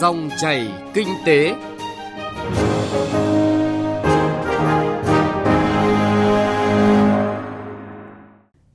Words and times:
Dòng 0.00 0.30
chảy 0.36 0.68
kinh 0.94 1.08
tế. 1.26 1.54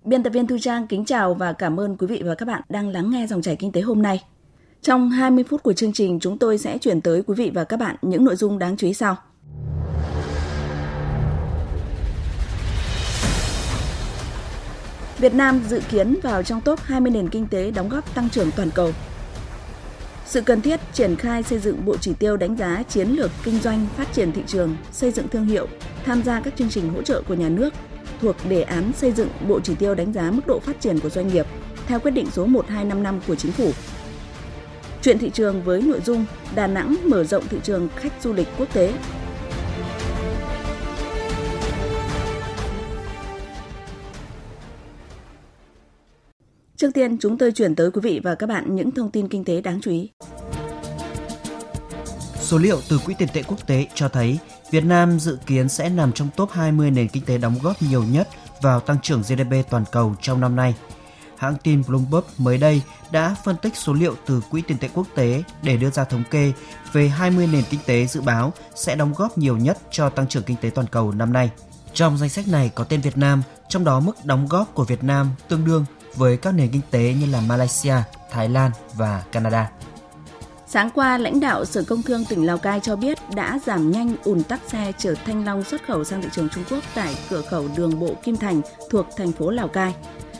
Biên 0.05 0.23
tập 0.23 0.29
viên 0.29 0.47
Thu 0.47 0.57
Trang 0.61 0.87
kính 0.87 1.05
chào 1.05 1.33
và 1.33 1.53
cảm 1.53 1.79
ơn 1.79 1.97
quý 1.97 2.07
vị 2.07 2.21
và 2.25 2.35
các 2.35 2.47
bạn 2.47 2.61
đang 2.69 2.89
lắng 2.89 3.09
nghe 3.09 3.27
dòng 3.27 3.41
chảy 3.41 3.55
kinh 3.55 3.71
tế 3.71 3.81
hôm 3.81 4.01
nay. 4.01 4.23
Trong 4.81 5.09
20 5.09 5.43
phút 5.49 5.63
của 5.63 5.73
chương 5.73 5.93
trình, 5.93 6.19
chúng 6.19 6.37
tôi 6.37 6.57
sẽ 6.57 6.77
chuyển 6.77 7.01
tới 7.01 7.23
quý 7.27 7.35
vị 7.37 7.51
và 7.53 7.63
các 7.63 7.77
bạn 7.77 7.95
những 8.01 8.25
nội 8.25 8.35
dung 8.35 8.59
đáng 8.59 8.77
chú 8.77 8.87
ý 8.87 8.93
sau. 8.93 9.15
Việt 15.17 15.33
Nam 15.33 15.61
dự 15.67 15.81
kiến 15.89 16.15
vào 16.23 16.43
trong 16.43 16.61
top 16.61 16.79
20 16.79 17.11
nền 17.11 17.29
kinh 17.29 17.47
tế 17.47 17.71
đóng 17.71 17.89
góp 17.89 18.15
tăng 18.15 18.29
trưởng 18.29 18.51
toàn 18.55 18.69
cầu. 18.75 18.91
Sự 20.25 20.41
cần 20.41 20.61
thiết 20.61 20.79
triển 20.93 21.15
khai 21.15 21.43
xây 21.43 21.59
dựng 21.59 21.85
bộ 21.85 21.97
chỉ 21.97 22.13
tiêu 22.13 22.37
đánh 22.37 22.55
giá 22.55 22.83
chiến 22.89 23.07
lược 23.07 23.31
kinh 23.43 23.59
doanh, 23.59 23.87
phát 23.97 24.13
triển 24.13 24.31
thị 24.31 24.41
trường, 24.47 24.75
xây 24.91 25.11
dựng 25.11 25.27
thương 25.27 25.45
hiệu, 25.45 25.67
tham 26.05 26.23
gia 26.23 26.39
các 26.39 26.53
chương 26.57 26.69
trình 26.69 26.93
hỗ 26.93 27.01
trợ 27.01 27.21
của 27.27 27.33
nhà 27.33 27.49
nước 27.49 27.73
thuộc 28.21 28.35
đề 28.49 28.61
án 28.61 28.91
xây 28.93 29.11
dựng 29.11 29.29
bộ 29.47 29.59
chỉ 29.59 29.75
tiêu 29.75 29.95
đánh 29.95 30.13
giá 30.13 30.31
mức 30.31 30.47
độ 30.47 30.59
phát 30.59 30.81
triển 30.81 30.99
của 30.99 31.09
doanh 31.09 31.27
nghiệp 31.27 31.45
theo 31.87 31.99
quyết 31.99 32.11
định 32.11 32.27
số 32.31 32.45
1255 32.45 33.19
của 33.27 33.35
chính 33.35 33.51
phủ. 33.51 33.71
Chuyện 35.01 35.17
thị 35.17 35.29
trường 35.29 35.63
với 35.63 35.81
nội 35.81 36.01
dung 36.05 36.25
Đà 36.55 36.67
Nẵng 36.67 36.95
mở 37.05 37.23
rộng 37.23 37.47
thị 37.47 37.57
trường 37.63 37.89
khách 37.95 38.13
du 38.21 38.33
lịch 38.33 38.47
quốc 38.57 38.73
tế 38.73 38.93
Trước 46.83 46.93
tiên, 46.93 47.17
chúng 47.19 47.37
tôi 47.37 47.51
chuyển 47.51 47.75
tới 47.75 47.91
quý 47.91 48.01
vị 48.03 48.19
và 48.23 48.35
các 48.35 48.47
bạn 48.47 48.75
những 48.75 48.91
thông 48.91 49.11
tin 49.11 49.27
kinh 49.27 49.43
tế 49.43 49.61
đáng 49.61 49.79
chú 49.81 49.91
ý. 49.91 50.11
Số 52.39 52.57
liệu 52.57 52.79
từ 52.89 52.97
Quỹ 53.05 53.13
tiền 53.17 53.27
tệ 53.33 53.43
quốc 53.43 53.67
tế 53.67 53.87
cho 53.95 54.09
thấy 54.09 54.39
Việt 54.71 54.83
Nam 54.83 55.19
dự 55.19 55.37
kiến 55.45 55.69
sẽ 55.69 55.89
nằm 55.89 56.11
trong 56.11 56.29
top 56.35 56.49
20 56.51 56.91
nền 56.91 57.07
kinh 57.07 57.25
tế 57.25 57.37
đóng 57.37 57.55
góp 57.63 57.81
nhiều 57.81 58.03
nhất 58.03 58.27
vào 58.61 58.79
tăng 58.79 58.97
trưởng 59.01 59.21
GDP 59.21 59.69
toàn 59.69 59.83
cầu 59.91 60.15
trong 60.21 60.41
năm 60.41 60.55
nay. 60.55 60.75
Hãng 61.37 61.55
tin 61.63 61.83
Bloomberg 61.87 62.25
mới 62.37 62.57
đây 62.57 62.81
đã 63.11 63.35
phân 63.43 63.55
tích 63.61 63.75
số 63.75 63.93
liệu 63.93 64.15
từ 64.25 64.41
Quỹ 64.49 64.61
tiền 64.61 64.77
tệ 64.77 64.89
quốc 64.93 65.07
tế 65.15 65.43
để 65.63 65.77
đưa 65.77 65.89
ra 65.89 66.03
thống 66.03 66.23
kê 66.31 66.51
về 66.93 67.07
20 67.07 67.47
nền 67.51 67.63
kinh 67.69 67.79
tế 67.85 68.05
dự 68.05 68.21
báo 68.21 68.53
sẽ 68.75 68.95
đóng 68.95 69.13
góp 69.17 69.37
nhiều 69.37 69.57
nhất 69.57 69.77
cho 69.91 70.09
tăng 70.09 70.27
trưởng 70.27 70.43
kinh 70.43 70.57
tế 70.57 70.69
toàn 70.69 70.87
cầu 70.87 71.11
năm 71.11 71.33
nay. 71.33 71.49
Trong 71.93 72.17
danh 72.17 72.29
sách 72.29 72.47
này 72.47 72.71
có 72.75 72.83
tên 72.83 73.01
Việt 73.01 73.17
Nam, 73.17 73.43
trong 73.69 73.83
đó 73.83 73.99
mức 73.99 74.13
đóng 74.23 74.47
góp 74.49 74.73
của 74.73 74.83
Việt 74.83 75.03
Nam 75.03 75.29
tương 75.47 75.65
đương 75.65 75.85
với 76.15 76.37
các 76.37 76.51
nền 76.51 76.69
kinh 76.71 76.81
tế 76.91 77.13
như 77.19 77.25
là 77.25 77.41
Malaysia, 77.41 77.95
Thái 78.31 78.49
Lan 78.49 78.71
và 78.93 79.23
Canada. 79.31 79.71
Sáng 80.67 80.89
qua, 80.89 81.17
lãnh 81.17 81.39
đạo 81.39 81.65
Sở 81.65 81.83
Công 81.83 82.03
Thương 82.03 82.25
tỉnh 82.25 82.45
Lào 82.45 82.57
Cai 82.57 82.79
cho 82.79 82.95
biết 82.95 83.17
đã 83.35 83.59
giảm 83.65 83.91
nhanh 83.91 84.15
ùn 84.23 84.43
tắc 84.43 84.59
xe 84.67 84.91
chở 84.97 85.15
thanh 85.25 85.45
long 85.45 85.63
xuất 85.63 85.87
khẩu 85.87 86.03
sang 86.03 86.21
thị 86.21 86.29
trường 86.31 86.49
Trung 86.49 86.63
Quốc 86.69 86.83
tại 86.95 87.15
cửa 87.29 87.41
khẩu 87.41 87.67
đường 87.75 87.99
bộ 87.99 88.13
Kim 88.23 88.37
Thành 88.37 88.61
thuộc 88.89 89.05
thành 89.17 89.31
phố 89.31 89.49
Lào 89.49 89.67
Cai. 89.67 89.95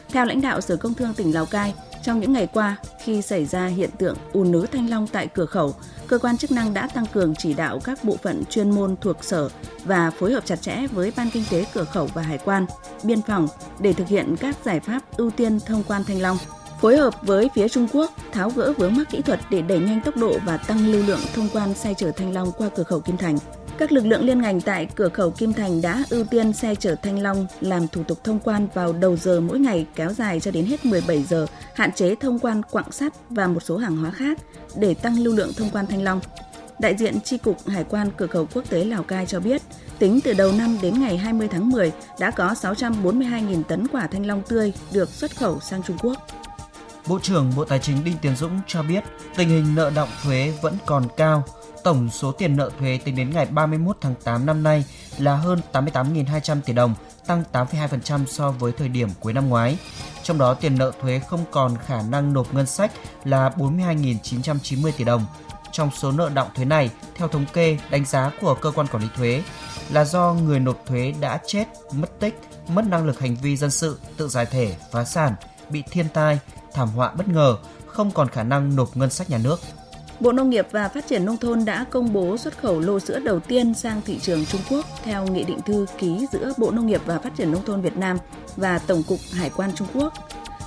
Theo 0.10 0.26
lãnh 0.26 0.42
đạo 0.42 0.62
Sở 0.62 0.76
Công 0.76 0.94
Thương 0.94 1.14
tỉnh 1.14 1.34
Lào 1.34 1.46
Cai, 1.46 1.74
trong 2.04 2.20
những 2.20 2.34
ngày 2.34 2.48
qua, 2.54 2.76
khi 3.00 3.22
xảy 3.22 3.46
ra 3.46 3.66
hiện 3.66 3.90
tượng 3.98 4.18
ùn 4.34 4.52
nứ 4.52 4.66
thanh 4.72 4.90
long 4.90 5.08
tại 5.08 5.28
cửa 5.28 5.46
khẩu, 5.46 5.76
cơ 6.08 6.18
quan 6.18 6.38
chức 6.38 6.52
năng 6.52 6.74
đã 6.74 6.88
tăng 6.88 7.06
cường 7.06 7.36
chỉ 7.36 7.54
đạo 7.54 7.80
các 7.84 8.04
bộ 8.04 8.18
phận 8.24 8.44
chuyên 8.50 8.72
môn 8.72 8.96
thuộc 9.02 9.24
sở 9.24 9.50
và 9.86 10.12
phối 10.12 10.34
hợp 10.34 10.46
chặt 10.46 10.62
chẽ 10.62 10.88
với 10.92 11.14
Ban 11.18 11.30
Kinh 11.30 11.44
tế 11.52 11.66
cửa 11.74 11.84
khẩu 11.84 12.10
và 12.14 12.22
Hải 12.22 12.38
quan, 12.38 12.66
biên 13.04 13.22
phòng 13.22 13.48
để 13.80 13.94
thực 13.94 14.08
hiện 14.08 14.36
các 14.40 14.56
giải 14.66 14.80
pháp 14.80 15.18
ưu 15.18 15.32
tiên 15.32 15.60
thông 15.60 15.84
quan 15.84 16.04
thanh 16.04 16.22
long 16.22 16.38
phối 16.82 16.98
hợp 16.98 17.14
với 17.22 17.50
phía 17.56 17.70
Trung 17.70 17.88
Quốc 17.94 18.12
tháo 18.32 18.50
gỡ 18.50 18.74
vướng 18.78 18.96
mắc 18.96 19.10
kỹ 19.10 19.22
thuật 19.22 19.40
để 19.50 19.62
đẩy 19.62 19.80
nhanh 19.80 20.02
tốc 20.02 20.18
độ 20.18 20.38
và 20.46 20.58
tăng 20.58 20.88
lưu 20.88 21.04
lượng 21.08 21.20
thông 21.36 21.50
quan 21.54 21.74
xe 21.74 21.94
chở 21.94 22.12
thanh 22.12 22.34
long 22.34 22.52
qua 22.58 22.70
cửa 22.76 22.84
khẩu 22.84 23.00
Kim 23.00 23.18
Thành. 23.18 23.38
Các 23.84 23.92
lực 23.92 24.06
lượng 24.06 24.26
liên 24.26 24.42
ngành 24.42 24.62
tại 24.62 24.88
cửa 24.96 25.10
khẩu 25.10 25.32
Kim 25.32 25.54
Thành 25.54 25.82
đã 25.82 26.04
ưu 26.10 26.24
tiên 26.24 26.54
xe 26.54 26.76
chở 26.76 26.96
thanh 26.96 27.20
long 27.20 27.48
làm 27.62 27.88
thủ 27.88 28.04
tục 28.04 28.24
thông 28.24 28.40
quan 28.40 28.68
vào 28.74 28.94
đầu 28.94 29.18
giờ 29.18 29.42
mỗi 29.42 29.60
ngày 29.60 29.86
kéo 29.96 30.14
dài 30.14 30.40
cho 30.40 30.52
đến 30.52 30.66
hết 30.66 30.86
17 30.86 31.24
giờ, 31.24 31.46
hạn 31.76 31.92
chế 31.92 32.16
thông 32.16 32.40
quan 32.40 32.62
quặng 32.64 32.92
sắt 32.92 33.14
và 33.30 33.48
một 33.48 33.64
số 33.64 33.78
hàng 33.78 33.98
hóa 33.98 34.12
khác 34.12 34.38
để 34.76 34.94
tăng 34.94 35.20
lưu 35.20 35.36
lượng 35.36 35.52
thông 35.58 35.70
quan 35.70 35.88
thanh 35.88 36.04
long. 36.04 36.20
Đại 36.80 36.96
diện 36.98 37.22
Tri 37.22 37.38
Cục 37.38 37.68
Hải 37.68 37.84
quan 37.84 38.10
Cửa 38.18 38.28
khẩu 38.28 38.48
Quốc 38.54 38.70
tế 38.70 38.86
Lào 38.86 39.04
Cai 39.04 39.26
cho 39.26 39.40
biết, 39.40 39.62
tính 40.00 40.20
từ 40.24 40.34
đầu 40.34 40.52
năm 40.52 40.78
đến 40.82 41.00
ngày 41.00 41.18
20 41.18 41.48
tháng 41.48 41.70
10 41.70 41.92
đã 42.20 42.32
có 42.32 42.54
642.000 42.62 43.64
tấn 43.64 43.88
quả 43.88 44.08
thanh 44.08 44.26
long 44.26 44.42
tươi 44.48 44.74
được 44.94 45.10
xuất 45.10 45.38
khẩu 45.38 45.60
sang 45.60 45.84
Trung 45.84 45.98
Quốc. 46.02 46.18
Bộ 47.08 47.20
trưởng 47.20 47.52
Bộ 47.56 47.66
Tài 47.66 47.80
chính 47.80 48.04
Đinh 48.04 48.18
Tiến 48.22 48.36
Dũng 48.36 48.60
cho 48.68 48.84
biết 48.84 49.04
tình 49.38 49.50
hình 49.50 49.76
nợ 49.76 49.92
động 49.96 50.10
thuế 50.24 50.54
vẫn 50.62 50.78
còn 50.86 51.04
cao. 51.18 51.44
Tổng 51.84 52.10
số 52.10 52.32
tiền 52.32 52.56
nợ 52.56 52.70
thuế 52.80 53.00
tính 53.04 53.16
đến 53.16 53.30
ngày 53.30 53.46
31 53.46 53.98
tháng 54.02 54.16
8 54.24 54.46
năm 54.46 54.64
nay 54.64 54.86
là 55.18 55.36
hơn 55.36 55.62
88.200 55.74 56.62
tỷ 56.62 56.74
đồng, 56.74 56.96
tăng 57.28 57.44
8,2% 57.54 58.26
so 58.26 58.52
với 58.52 58.72
thời 58.72 58.90
điểm 58.90 59.10
cuối 59.20 59.34
năm 59.34 59.50
ngoái. 59.50 59.78
Trong 60.24 60.38
đó 60.38 60.54
tiền 60.54 60.78
nợ 60.78 60.92
thuế 61.02 61.20
không 61.20 61.46
còn 61.52 61.78
khả 61.86 62.02
năng 62.02 62.34
nộp 62.34 62.54
ngân 62.54 62.66
sách 62.66 62.92
là 63.24 63.50
42.990 63.50 64.92
tỷ 64.98 65.04
đồng. 65.04 65.26
Trong 65.72 65.90
số 65.92 66.12
nợ 66.12 66.30
động 66.30 66.48
thuế 66.56 66.66
này, 66.66 66.90
theo 67.16 67.28
thống 67.28 67.46
kê, 67.54 67.78
đánh 67.90 68.06
giá 68.06 68.32
của 68.42 68.54
cơ 68.54 68.72
quan 68.72 68.88
quản 68.88 69.04
lý 69.04 69.10
thuế 69.16 69.44
là 69.92 70.06
do 70.06 70.34
người 70.34 70.60
nộp 70.60 70.86
thuế 70.86 71.14
đã 71.22 71.40
chết, 71.48 71.66
mất 71.92 72.20
tích, 72.20 72.40
mất 72.68 72.86
năng 72.86 73.06
lực 73.06 73.20
hành 73.20 73.36
vi 73.36 73.58
dân 73.58 73.72
sự, 73.72 74.00
tự 74.18 74.28
giải 74.28 74.46
thể, 74.46 74.76
phá 74.92 75.04
sản, 75.04 75.36
bị 75.70 75.84
thiên 75.92 76.10
tai, 76.14 76.40
thảm 76.74 76.90
họa 76.90 77.12
bất 77.12 77.28
ngờ, 77.28 77.58
không 77.88 78.12
còn 78.12 78.28
khả 78.28 78.44
năng 78.44 78.76
nộp 78.76 78.98
ngân 78.98 79.10
sách 79.10 79.30
nhà 79.30 79.38
nước. 79.38 79.60
Bộ 80.20 80.32
Nông 80.32 80.50
nghiệp 80.50 80.68
và 80.72 80.90
Phát 80.90 81.08
triển 81.08 81.26
Nông 81.26 81.38
thôn 81.38 81.66
đã 81.66 81.86
công 81.90 82.14
bố 82.14 82.38
xuất 82.38 82.58
khẩu 82.58 82.80
lô 82.80 83.00
sữa 83.00 83.20
đầu 83.20 83.40
tiên 83.40 83.74
sang 83.74 84.02
thị 84.06 84.20
trường 84.20 84.46
Trung 84.46 84.62
Quốc 84.70 84.86
theo 85.04 85.28
nghị 85.28 85.44
định 85.44 85.62
thư 85.62 85.86
ký 85.98 86.26
giữa 86.32 86.54
Bộ 86.58 86.72
Nông 86.72 86.88
nghiệp 86.88 87.02
và 87.06 87.20
Phát 87.20 87.36
triển 87.38 87.52
Nông 87.52 87.66
thôn 87.66 87.82
Việt 87.82 87.98
Nam 87.98 88.18
và 88.56 88.80
Tổng 88.80 89.04
cục 89.08 89.20
Hải 89.32 89.50
quan 89.50 89.72
Trung 89.76 89.88
Quốc. 89.94 90.14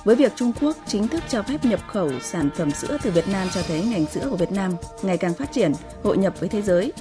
Với 0.03 0.15
việc 0.15 0.33
Trung 0.35 0.51
Quốc 0.61 0.77
chính 0.87 1.07
thức 1.07 1.23
cho 1.29 1.43
phép 1.43 1.65
nhập 1.65 1.79
khẩu 1.87 2.11
sản 2.21 2.49
phẩm 2.55 2.71
sữa 2.71 2.97
từ 3.03 3.11
Việt 3.11 3.27
Nam 3.27 3.47
cho 3.53 3.61
thấy 3.67 3.81
ngành 3.81 4.05
sữa 4.05 4.27
của 4.29 4.37
Việt 4.37 4.51
Nam 4.51 4.71
ngày 5.01 5.17
càng 5.17 5.33
phát 5.33 5.51
triển, 5.51 5.71
hội 6.03 6.17
nhập 6.17 6.39
với 6.39 6.49
thế 6.49 6.61
giới. 6.61 6.93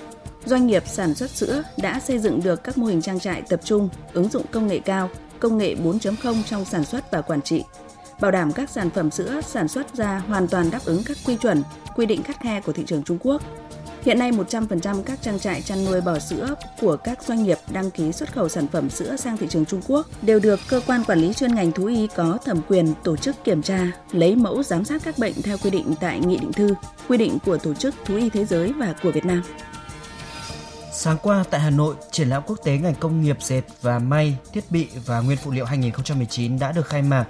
Doanh 0.45 0.67
nghiệp 0.67 0.83
sản 0.87 1.15
xuất 1.15 1.31
sữa 1.31 1.63
đã 1.77 2.01
xây 2.01 2.19
dựng 2.19 2.43
được 2.43 2.65
các 2.65 2.79
mô 2.79 2.87
hình 2.87 3.03
trang 3.03 3.21
trại 3.21 3.43
tập 3.43 3.61
trung, 3.65 3.89
ứng 4.13 4.29
dụng 4.29 4.47
công 4.51 4.67
nghệ 4.67 4.79
cao, 4.79 5.11
công 5.41 5.59
nghệ 5.59 5.75
4.0 5.75 6.43
trong 6.47 6.65
sản 6.65 6.85
xuất 6.85 7.11
và 7.11 7.21
quản 7.21 7.43
trị, 7.43 7.65
bảo 8.21 8.31
đảm 8.31 8.53
các 8.53 8.71
sản 8.71 8.91
phẩm 8.91 9.11
sữa 9.11 9.41
sản 9.47 9.69
xuất 9.69 9.95
ra 9.95 10.23
hoàn 10.29 10.49
toàn 10.49 10.71
đáp 10.71 10.81
ứng 10.85 11.03
các 11.05 11.17
quy 11.27 11.37
chuẩn, 11.37 11.63
quy 11.97 12.07
định 12.07 12.23
khắt 12.23 12.41
khe 12.41 12.61
của 12.61 12.73
thị 12.73 12.83
trường 12.87 13.03
Trung 13.03 13.19
Quốc. 13.21 13.43
Hiện 14.03 14.19
nay 14.19 14.33
100% 14.33 15.03
các 15.03 15.19
trang 15.23 15.39
trại 15.39 15.63
chăn 15.63 15.85
nuôi 15.85 16.01
bò 16.01 16.19
sữa 16.19 16.55
của 16.81 16.97
các 16.97 17.23
doanh 17.23 17.43
nghiệp 17.43 17.59
đăng 17.73 17.91
ký 17.91 18.13
xuất 18.13 18.33
khẩu 18.33 18.49
sản 18.49 18.67
phẩm 18.69 18.91
sữa 18.91 19.17
sang 19.17 19.37
thị 19.37 19.47
trường 19.51 19.65
Trung 19.65 19.81
Quốc 19.89 20.07
đều 20.23 20.41
được 20.41 20.61
cơ 20.69 20.81
quan 20.87 21.05
quản 21.05 21.19
lý 21.19 21.33
chuyên 21.33 21.55
ngành 21.55 21.73
thú 21.73 21.87
y 21.87 22.07
có 22.17 22.39
thẩm 22.45 22.61
quyền 22.69 22.95
tổ 23.05 23.17
chức 23.17 23.45
kiểm 23.45 23.63
tra, 23.63 23.87
lấy 24.13 24.37
mẫu 24.37 24.63
giám 24.63 24.85
sát 24.85 25.03
các 25.05 25.19
bệnh 25.19 25.43
theo 25.43 25.59
quy 25.59 25.71
định 25.71 25.95
tại 26.01 26.21
nghị 26.21 26.37
định 26.37 26.53
thư, 26.53 26.75
quy 27.09 27.17
định 27.17 27.39
của 27.45 27.59
Tổ 27.59 27.75
chức 27.75 27.95
Thú 28.05 28.17
y 28.17 28.31
Thế 28.31 28.45
giới 28.45 28.73
và 28.73 28.95
của 29.03 29.11
Việt 29.11 29.25
Nam. 29.25 29.43
Sáng 30.93 31.17
qua 31.23 31.45
tại 31.51 31.61
Hà 31.61 31.71
Nội, 31.71 31.95
triển 32.11 32.29
lãm 32.29 32.43
quốc 32.47 32.57
tế 32.65 32.79
ngành 32.79 32.95
công 32.95 33.21
nghiệp 33.23 33.37
dệt 33.43 33.63
và 33.83 33.99
may, 33.99 34.37
thiết 34.53 34.71
bị 34.71 34.89
và 35.07 35.21
nguyên 35.21 35.39
phụ 35.39 35.51
liệu 35.51 35.65
2019 35.65 36.59
đã 36.59 36.73
được 36.73 36.87
khai 36.87 37.03
mạc 37.03 37.25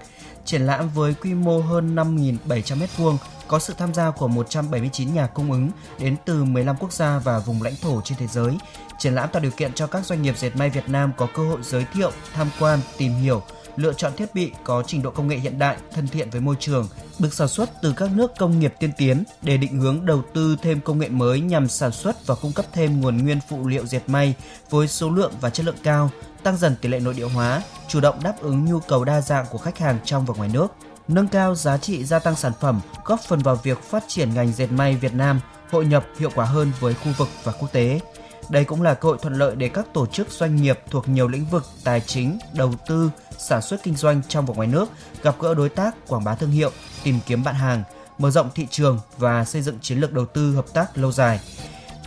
Triển 0.47 0.67
lãm 0.67 0.89
với 0.89 1.15
quy 1.15 1.34
mô 1.34 1.61
hơn 1.61 1.95
5.700 1.95 2.87
m2 2.97 3.17
có 3.49 3.59
sự 3.59 3.75
tham 3.79 3.95
gia 3.95 4.11
của 4.11 4.29
179 4.29 5.15
nhà 5.15 5.27
cung 5.27 5.53
ứng 5.53 5.71
đến 5.99 6.17
từ 6.25 6.45
15 6.45 6.77
quốc 6.77 6.93
gia 6.93 7.19
và 7.19 7.39
vùng 7.39 7.62
lãnh 7.62 7.75
thổ 7.83 8.01
trên 8.05 8.19
thế 8.19 8.27
giới. 8.27 8.59
Triển 8.99 9.15
lãm 9.15 9.29
tạo 9.33 9.43
điều 9.43 9.51
kiện 9.51 9.73
cho 9.73 9.87
các 9.87 10.07
doanh 10.07 10.23
nghiệp 10.23 10.39
dệt 10.39 10.57
may 10.57 10.71
Việt 10.71 10.89
Nam 10.89 11.12
có 11.17 11.29
cơ 11.34 11.49
hội 11.49 11.59
giới 11.62 11.84
thiệu, 11.95 12.11
tham 12.34 12.51
quan, 12.61 12.81
tìm 12.99 13.12
hiểu, 13.12 13.43
lựa 13.76 13.92
chọn 13.92 14.12
thiết 14.16 14.34
bị 14.34 14.53
có 14.64 14.82
trình 14.87 15.03
độ 15.03 15.10
công 15.10 15.28
nghệ 15.28 15.37
hiện 15.37 15.59
đại, 15.59 15.76
thân 15.92 16.09
thiện 16.09 16.31
với 16.31 16.41
môi 16.41 16.56
trường, 16.60 16.88
được 17.19 17.34
sản 17.34 17.48
xuất 17.48 17.70
từ 17.82 17.94
các 17.97 18.10
nước 18.12 18.32
công 18.38 18.60
nghiệp 18.60 18.75
tiên 18.78 18.91
tiến 18.97 19.25
để 19.42 19.56
định 19.56 19.80
hướng 19.80 20.06
đầu 20.06 20.22
tư 20.34 20.56
thêm 20.62 20.80
công 20.80 20.98
nghệ 20.98 21.09
mới 21.09 21.41
nhằm 21.41 21.68
sản 21.68 21.92
xuất 21.92 22.27
và 22.27 22.34
cung 22.34 22.53
cấp 22.53 22.66
thêm 22.72 23.01
nguồn 23.01 23.24
nguyên 23.24 23.39
phụ 23.48 23.68
liệu 23.68 23.86
dệt 23.86 24.03
may 24.06 24.34
với 24.71 24.89
số 24.89 25.10
lượng 25.10 25.33
và 25.41 25.51
chất 25.51 25.66
lượng 25.66 25.77
cao, 25.83 26.10
tăng 26.42 26.56
dần 26.56 26.77
tỷ 26.80 26.89
lệ 26.89 27.01
nội 27.01 27.15
địa 27.15 27.28
hóa, 27.28 27.62
chủ 27.89 28.01
động 28.01 28.22
đáp 28.22 28.34
ứng 28.41 28.65
nhu 28.65 28.80
cầu 28.80 29.04
đa 29.04 29.21
dạng 29.21 29.47
của 29.51 29.59
khách 29.59 29.78
hàng 29.78 29.98
trong 30.04 30.27
và 30.27 30.34
ngoài 30.36 30.51
nước, 30.53 30.68
nâng 31.09 31.28
cao 31.28 31.54
giá 31.54 31.78
trị 31.78 32.04
gia 32.04 32.18
tăng 32.18 32.36
sản 32.36 32.53
phẩm, 32.60 32.80
góp 33.04 33.21
phần 33.28 33.39
vào 33.39 33.56
việc 33.62 33.83
phát 33.83 34.04
triển 34.09 34.34
ngành 34.34 34.53
dệt 34.53 34.66
may 34.66 34.95
Việt 34.95 35.15
Nam 35.15 35.41
hội 35.71 35.86
nhập 35.86 36.06
hiệu 36.18 36.30
quả 36.34 36.45
hơn 36.45 36.72
với 36.80 36.95
khu 36.95 37.12
vực 37.18 37.28
và 37.45 37.53
quốc 37.53 37.72
tế. 37.72 38.01
Đây 38.51 38.65
cũng 38.65 38.83
là 38.83 38.95
cơ 38.95 39.09
hội 39.09 39.18
thuận 39.22 39.34
lợi 39.34 39.56
để 39.56 39.68
các 39.68 39.86
tổ 39.92 40.06
chức 40.06 40.30
doanh 40.30 40.56
nghiệp 40.56 40.78
thuộc 40.91 41.09
nhiều 41.09 41.28
lĩnh 41.28 41.45
vực 41.45 41.65
tài 41.84 42.01
chính, 42.01 42.39
đầu 42.54 42.74
tư, 42.89 43.10
sản 43.38 43.62
xuất 43.62 43.83
kinh 43.83 43.97
doanh 43.97 44.22
trong 44.28 44.47
và 44.47 44.54
ngoài 44.54 44.68
nước 44.68 44.88
gặp 45.22 45.34
gỡ 45.41 45.54
đối 45.54 45.68
tác, 45.68 45.94
quảng 46.09 46.24
bá 46.24 46.34
thương 46.34 46.50
hiệu, 46.50 46.71
tìm 47.04 47.18
kiếm 47.27 47.44
bạn 47.44 47.54
hàng, 47.54 47.83
mở 48.18 48.30
rộng 48.30 48.50
thị 48.54 48.66
trường 48.71 48.98
và 49.18 49.44
xây 49.44 49.62
dựng 49.62 49.78
chiến 49.80 49.98
lược 49.98 50.12
đầu 50.12 50.27
tư 50.27 50.54
hợp 50.54 50.66
tác 50.74 50.98
lâu 50.98 51.12
dài. 51.12 51.41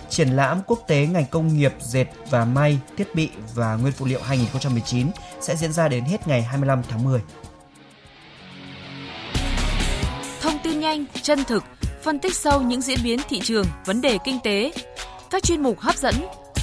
Triển 0.10 0.30
lãm 0.30 0.62
quốc 0.68 0.84
tế 0.88 1.08
ngành 1.08 1.26
công 1.26 1.58
nghiệp 1.58 1.74
dệt 1.80 2.06
và 2.30 2.46
may, 2.46 2.80
thiết 2.98 3.16
bị 3.16 3.30
và 3.56 3.76
nguyên 3.76 3.94
phụ 3.94 4.06
liệu 4.06 4.22
2019 4.22 5.08
sẽ 5.42 5.56
diễn 5.56 5.74
ra 5.74 5.88
đến 5.88 6.04
hết 6.04 6.28
ngày 6.28 6.42
25 6.42 6.82
tháng 6.90 7.04
10. 7.04 7.22
Thông 10.42 10.60
tin 10.64 10.80
nhanh, 10.80 11.06
chân 11.22 11.44
thực, 11.44 11.64
phân 12.04 12.20
tích 12.20 12.36
sâu 12.36 12.62
những 12.62 12.82
diễn 12.82 13.00
biến 13.04 13.20
thị 13.30 13.40
trường, 13.44 13.66
vấn 13.86 14.02
đề 14.02 14.18
kinh 14.26 14.40
tế. 14.44 14.72
Các 15.30 15.44
chuyên 15.44 15.64
mục 15.64 15.80
hấp 15.80 15.96
dẫn, 15.96 16.16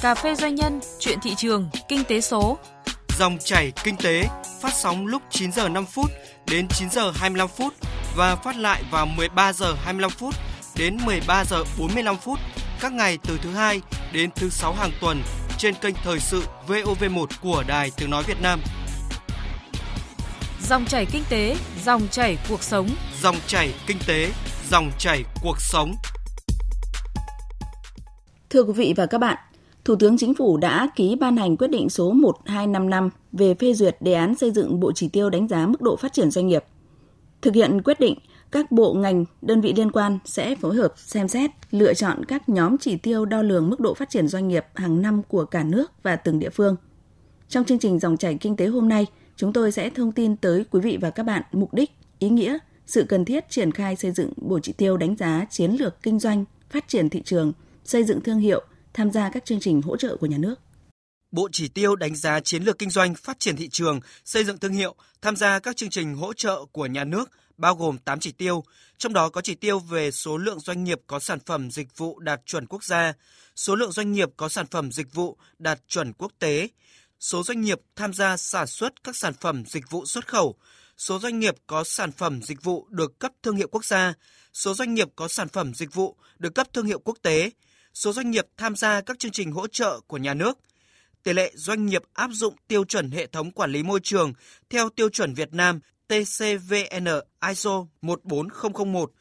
cà 0.02 0.14
phê 0.14 0.34
doanh 0.34 0.54
nhân, 0.54 0.80
chuyện 0.98 1.18
thị 1.22 1.34
trường, 1.36 1.70
kinh 1.88 2.04
tế 2.04 2.20
số. 2.20 2.58
Dòng 3.18 3.38
chảy 3.38 3.72
kinh 3.84 3.96
tế 3.96 4.28
phát 4.60 4.74
sóng 4.74 5.06
lúc 5.06 5.22
9 5.30 5.52
giờ 5.52 5.68
5 5.68 5.86
phút 5.86 6.10
đến 6.50 6.68
9 6.68 6.90
giờ 6.90 7.10
25 7.14 7.48
phút 7.48 7.74
và 8.16 8.36
phát 8.36 8.56
lại 8.56 8.82
vào 8.90 9.06
13 9.06 9.52
giờ 9.52 9.74
25 9.84 10.10
phút 10.10 10.34
đến 10.76 10.98
13 11.04 11.44
giờ 11.44 11.64
45 11.78 12.16
phút 12.16 12.38
các 12.80 12.92
ngày 12.92 13.18
từ 13.28 13.38
thứ 13.42 13.50
hai 13.50 13.80
đến 14.12 14.30
thứ 14.36 14.50
sáu 14.50 14.74
hàng 14.74 14.90
tuần 15.00 15.22
trên 15.58 15.74
kênh 15.74 15.94
thời 16.04 16.20
sự 16.20 16.42
VOV1 16.68 17.26
của 17.42 17.64
Đài 17.66 17.90
Tiếng 17.96 18.10
nói 18.10 18.22
Việt 18.26 18.40
Nam. 18.42 18.60
Dòng 20.68 20.84
chảy 20.84 21.06
kinh 21.12 21.24
tế, 21.28 21.56
dòng 21.84 22.08
chảy 22.10 22.38
cuộc 22.48 22.62
sống. 22.62 22.88
Dòng 23.22 23.36
chảy 23.46 23.74
kinh 23.86 23.98
tế, 24.06 24.30
dòng 24.70 24.90
chảy 24.98 25.24
cuộc 25.42 25.60
sống. 25.60 25.94
Thưa 28.50 28.62
quý 28.62 28.72
vị 28.72 28.94
và 28.96 29.06
các 29.06 29.18
bạn, 29.18 29.36
Thủ 29.86 29.96
tướng 29.96 30.18
Chính 30.18 30.34
phủ 30.34 30.56
đã 30.56 30.90
ký 30.96 31.16
ban 31.20 31.36
hành 31.36 31.56
quyết 31.56 31.68
định 31.68 31.90
số 31.90 32.12
1255 32.12 33.10
về 33.32 33.54
phê 33.54 33.72
duyệt 33.74 33.96
đề 34.00 34.12
án 34.12 34.34
xây 34.34 34.50
dựng 34.50 34.80
bộ 34.80 34.92
chỉ 34.92 35.08
tiêu 35.08 35.30
đánh 35.30 35.48
giá 35.48 35.66
mức 35.66 35.82
độ 35.82 35.96
phát 35.96 36.12
triển 36.12 36.30
doanh 36.30 36.46
nghiệp. 36.46 36.64
Thực 37.42 37.54
hiện 37.54 37.82
quyết 37.82 38.00
định, 38.00 38.18
các 38.50 38.72
bộ 38.72 38.94
ngành, 38.94 39.24
đơn 39.42 39.60
vị 39.60 39.72
liên 39.76 39.92
quan 39.92 40.18
sẽ 40.24 40.54
phối 40.54 40.74
hợp 40.74 40.92
xem 40.96 41.28
xét, 41.28 41.50
lựa 41.70 41.94
chọn 41.94 42.24
các 42.24 42.48
nhóm 42.48 42.78
chỉ 42.78 42.96
tiêu 42.96 43.24
đo 43.24 43.42
lường 43.42 43.70
mức 43.70 43.80
độ 43.80 43.94
phát 43.94 44.10
triển 44.10 44.28
doanh 44.28 44.48
nghiệp 44.48 44.64
hàng 44.74 45.02
năm 45.02 45.22
của 45.28 45.44
cả 45.44 45.62
nước 45.62 45.92
và 46.02 46.16
từng 46.16 46.38
địa 46.38 46.50
phương. 46.50 46.76
Trong 47.48 47.64
chương 47.64 47.78
trình 47.78 47.98
dòng 47.98 48.16
chảy 48.16 48.34
kinh 48.34 48.56
tế 48.56 48.66
hôm 48.66 48.88
nay, 48.88 49.06
chúng 49.36 49.52
tôi 49.52 49.72
sẽ 49.72 49.90
thông 49.90 50.12
tin 50.12 50.36
tới 50.36 50.64
quý 50.70 50.80
vị 50.80 50.98
và 51.00 51.10
các 51.10 51.22
bạn 51.22 51.42
mục 51.52 51.74
đích, 51.74 51.90
ý 52.18 52.28
nghĩa, 52.28 52.58
sự 52.86 53.04
cần 53.08 53.24
thiết 53.24 53.50
triển 53.50 53.72
khai 53.72 53.96
xây 53.96 54.12
dựng 54.12 54.32
bộ 54.36 54.58
chỉ 54.62 54.72
tiêu 54.72 54.96
đánh 54.96 55.16
giá 55.16 55.46
chiến 55.50 55.70
lược 55.70 56.02
kinh 56.02 56.18
doanh, 56.18 56.44
phát 56.70 56.88
triển 56.88 57.08
thị 57.08 57.22
trường, 57.22 57.52
xây 57.84 58.04
dựng 58.04 58.20
thương 58.20 58.38
hiệu, 58.38 58.62
tham 58.96 59.10
gia 59.10 59.30
các 59.30 59.44
chương 59.44 59.60
trình 59.60 59.82
hỗ 59.82 59.96
trợ 59.96 60.16
của 60.16 60.26
nhà 60.26 60.38
nước. 60.38 60.54
Bộ 61.30 61.48
chỉ 61.52 61.68
tiêu 61.68 61.96
đánh 61.96 62.14
giá 62.14 62.40
chiến 62.40 62.62
lược 62.62 62.78
kinh 62.78 62.90
doanh, 62.90 63.14
phát 63.14 63.40
triển 63.40 63.56
thị 63.56 63.68
trường, 63.68 64.00
xây 64.24 64.44
dựng 64.44 64.58
thương 64.58 64.72
hiệu, 64.72 64.94
tham 65.22 65.36
gia 65.36 65.58
các 65.58 65.76
chương 65.76 65.90
trình 65.90 66.14
hỗ 66.14 66.32
trợ 66.32 66.64
của 66.72 66.86
nhà 66.86 67.04
nước 67.04 67.30
bao 67.56 67.74
gồm 67.74 67.98
8 67.98 68.20
chỉ 68.20 68.32
tiêu, 68.32 68.64
trong 68.98 69.12
đó 69.12 69.28
có 69.28 69.40
chỉ 69.40 69.54
tiêu 69.54 69.78
về 69.78 70.10
số 70.10 70.36
lượng 70.36 70.60
doanh 70.60 70.84
nghiệp 70.84 71.00
có 71.06 71.18
sản 71.18 71.38
phẩm 71.46 71.70
dịch 71.70 71.96
vụ 71.96 72.18
đạt 72.18 72.40
chuẩn 72.46 72.66
quốc 72.66 72.84
gia, 72.84 73.12
số 73.56 73.74
lượng 73.74 73.92
doanh 73.92 74.12
nghiệp 74.12 74.28
có 74.36 74.48
sản 74.48 74.66
phẩm 74.66 74.92
dịch 74.92 75.14
vụ 75.14 75.36
đạt 75.58 75.80
chuẩn 75.88 76.12
quốc 76.12 76.32
tế, 76.38 76.68
số 77.20 77.42
doanh 77.42 77.60
nghiệp 77.60 77.80
tham 77.96 78.12
gia 78.12 78.36
sản 78.36 78.66
xuất 78.66 79.04
các 79.04 79.16
sản 79.16 79.32
phẩm 79.40 79.64
dịch 79.66 79.90
vụ 79.90 80.06
xuất 80.06 80.28
khẩu, 80.28 80.54
số 80.96 81.18
doanh 81.18 81.38
nghiệp 81.38 81.54
có 81.66 81.84
sản 81.84 82.12
phẩm 82.12 82.42
dịch 82.42 82.62
vụ 82.62 82.86
được 82.90 83.18
cấp 83.18 83.32
thương 83.42 83.56
hiệu 83.56 83.68
quốc 83.68 83.84
gia, 83.84 84.14
số 84.52 84.74
doanh 84.74 84.94
nghiệp 84.94 85.08
có 85.16 85.28
sản 85.28 85.48
phẩm 85.48 85.74
dịch 85.74 85.94
vụ 85.94 86.16
được 86.38 86.54
cấp 86.54 86.66
thương 86.72 86.86
hiệu 86.86 86.98
quốc 86.98 87.18
tế, 87.22 87.50
số 87.96 88.12
doanh 88.12 88.30
nghiệp 88.30 88.46
tham 88.56 88.76
gia 88.76 89.00
các 89.00 89.18
chương 89.18 89.32
trình 89.32 89.52
hỗ 89.52 89.66
trợ 89.66 90.00
của 90.06 90.16
nhà 90.16 90.34
nước, 90.34 90.58
tỷ 91.22 91.32
lệ 91.32 91.52
doanh 91.54 91.86
nghiệp 91.86 92.02
áp 92.14 92.30
dụng 92.32 92.54
tiêu 92.68 92.84
chuẩn 92.84 93.10
hệ 93.10 93.26
thống 93.26 93.50
quản 93.50 93.72
lý 93.72 93.82
môi 93.82 94.00
trường 94.02 94.32
theo 94.70 94.88
tiêu 94.88 95.08
chuẩn 95.08 95.34
Việt 95.34 95.54
Nam 95.54 95.80
TCVN 96.08 97.06
ISO 97.48 97.86
14001. 98.02 99.12